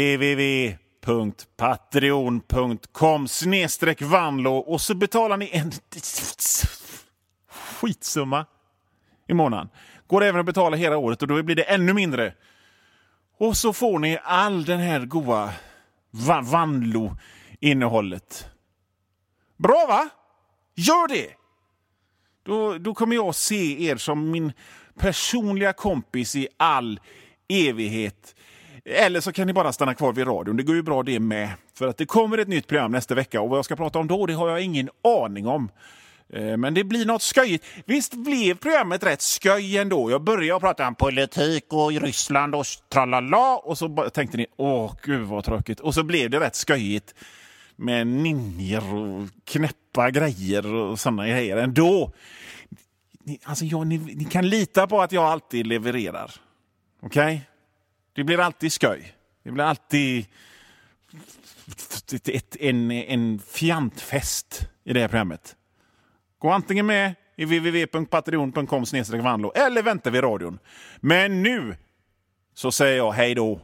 www.patreon.com 1.06 3.28
snedstreck 3.28 4.02
vanlo 4.02 4.56
och 4.58 4.82
så 4.82 4.96
betalar 4.96 5.38
ni 5.38 5.50
en 5.54 5.72
skitsumma 7.50 8.46
i 9.28 9.34
månaden. 9.34 9.70
Går 10.08 10.24
även 10.24 10.40
att 10.40 10.46
betala 10.46 10.78
hela 10.78 10.98
året 10.98 11.22
och 11.22 11.28
då 11.28 11.44
blir 11.44 11.56
det 11.56 11.64
ännu 11.64 11.94
mindre. 11.94 12.34
Och 13.38 13.58
så 13.58 13.74
får 13.74 14.00
ni 14.00 14.18
all 14.24 14.66
den 14.66 14.80
här 14.80 15.00
goa 15.06 15.54
va- 16.12 16.42
Vanlo-innehållet. 16.42 18.48
Bra 19.58 19.86
va? 19.88 20.10
Gör 20.76 21.08
det! 21.08 21.28
Då, 22.44 22.78
då 22.78 22.94
kommer 22.94 23.16
jag 23.16 23.36
se 23.36 23.86
er 23.90 23.96
som 23.98 24.32
min 24.32 24.54
personliga 25.00 25.74
kompis 25.74 26.36
i 26.36 26.48
all 26.58 27.00
evighet. 27.50 28.36
Eller 28.86 29.22
så 29.22 29.32
kan 29.32 29.48
ni 29.48 29.54
bara 29.54 29.74
stanna 29.74 29.94
kvar 29.94 30.14
vid 30.14 30.28
radion. 30.28 30.58
Det 30.58 30.64
går 30.64 30.76
ju 30.76 30.82
bra 30.82 31.04
det 31.04 31.20
med. 31.20 31.50
För 31.74 31.88
att 31.88 31.98
det 31.98 32.06
kommer 32.06 32.38
ett 32.38 32.48
nytt 32.48 32.68
program 32.68 32.92
nästa 32.92 33.16
vecka 33.16 33.42
och 33.42 33.50
vad 33.50 33.58
jag 33.58 33.66
ska 33.66 33.76
prata 33.76 34.00
om 34.00 34.08
då, 34.08 34.26
det 34.26 34.34
har 34.34 34.50
jag 34.50 34.62
ingen 34.62 34.90
aning 35.04 35.48
om. 35.48 35.70
Eh, 36.30 36.58
men 36.58 36.74
det 36.74 36.84
blir 36.84 37.06
något 37.06 37.22
skojigt. 37.22 37.66
Visst 37.86 38.14
blev 38.14 38.56
programmet 38.58 39.04
rätt 39.04 39.22
skoj 39.22 39.78
ändå? 39.78 40.12
Jag 40.12 40.24
började 40.24 40.60
prata 40.60 40.88
om 40.88 40.96
politik 40.96 41.66
och 41.70 41.92
Ryssland 41.92 42.56
och 42.56 42.66
tralala 42.90 43.58
och 43.58 43.78
så 43.78 44.10
tänkte 44.14 44.38
ni 44.38 44.48
åh 44.58 44.96
gud 45.04 45.28
vad 45.28 45.44
tråkigt. 45.44 45.80
Och 45.80 45.94
så 45.94 46.04
blev 46.04 46.30
det 46.30 46.40
rätt 46.40 46.56
skojigt 46.56 47.16
med 47.76 48.08
ninjor 48.08 48.96
och 48.96 49.28
knäppa 49.44 50.12
grejer 50.12 50.74
och 50.74 51.00
sådana 51.00 51.28
grejer 51.28 51.58
ändå. 51.58 52.12
Ni, 53.24 53.40
alltså 53.44 53.66
ja, 53.66 53.84
ni, 53.84 53.98
ni 53.98 54.26
kan 54.26 54.50
lita 54.50 54.88
på 54.88 55.02
att 55.02 55.12
jag 55.12 55.24
alltid 55.24 55.68
levererar. 55.68 56.32
Okej? 57.02 57.42
Det 58.16 58.24
blir 58.24 58.40
alltid 58.40 58.74
skoj. 58.74 59.16
Det 59.44 59.52
blir 59.52 59.64
alltid 59.64 60.26
ett, 62.14 62.30
ett, 62.30 62.56
en, 62.60 62.92
en 62.92 63.40
fjantfest 63.40 64.68
i 64.84 64.94
det 64.94 65.00
här 65.00 65.08
programmet. 65.08 65.56
Gå 66.40 66.50
antingen 66.50 66.86
med 66.86 67.16
i 67.36 67.46
www.patreon.com 67.46 68.84
eller 69.56 69.82
vänta 69.82 70.10
vid 70.10 70.24
radion. 70.24 70.60
Men 71.00 71.44
nu 71.44 71.76
så 72.54 72.72
säger 72.72 72.98
jag 72.98 73.12
hej 73.12 73.36
då 73.36 73.62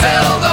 till 0.00 0.40
the 0.40 0.47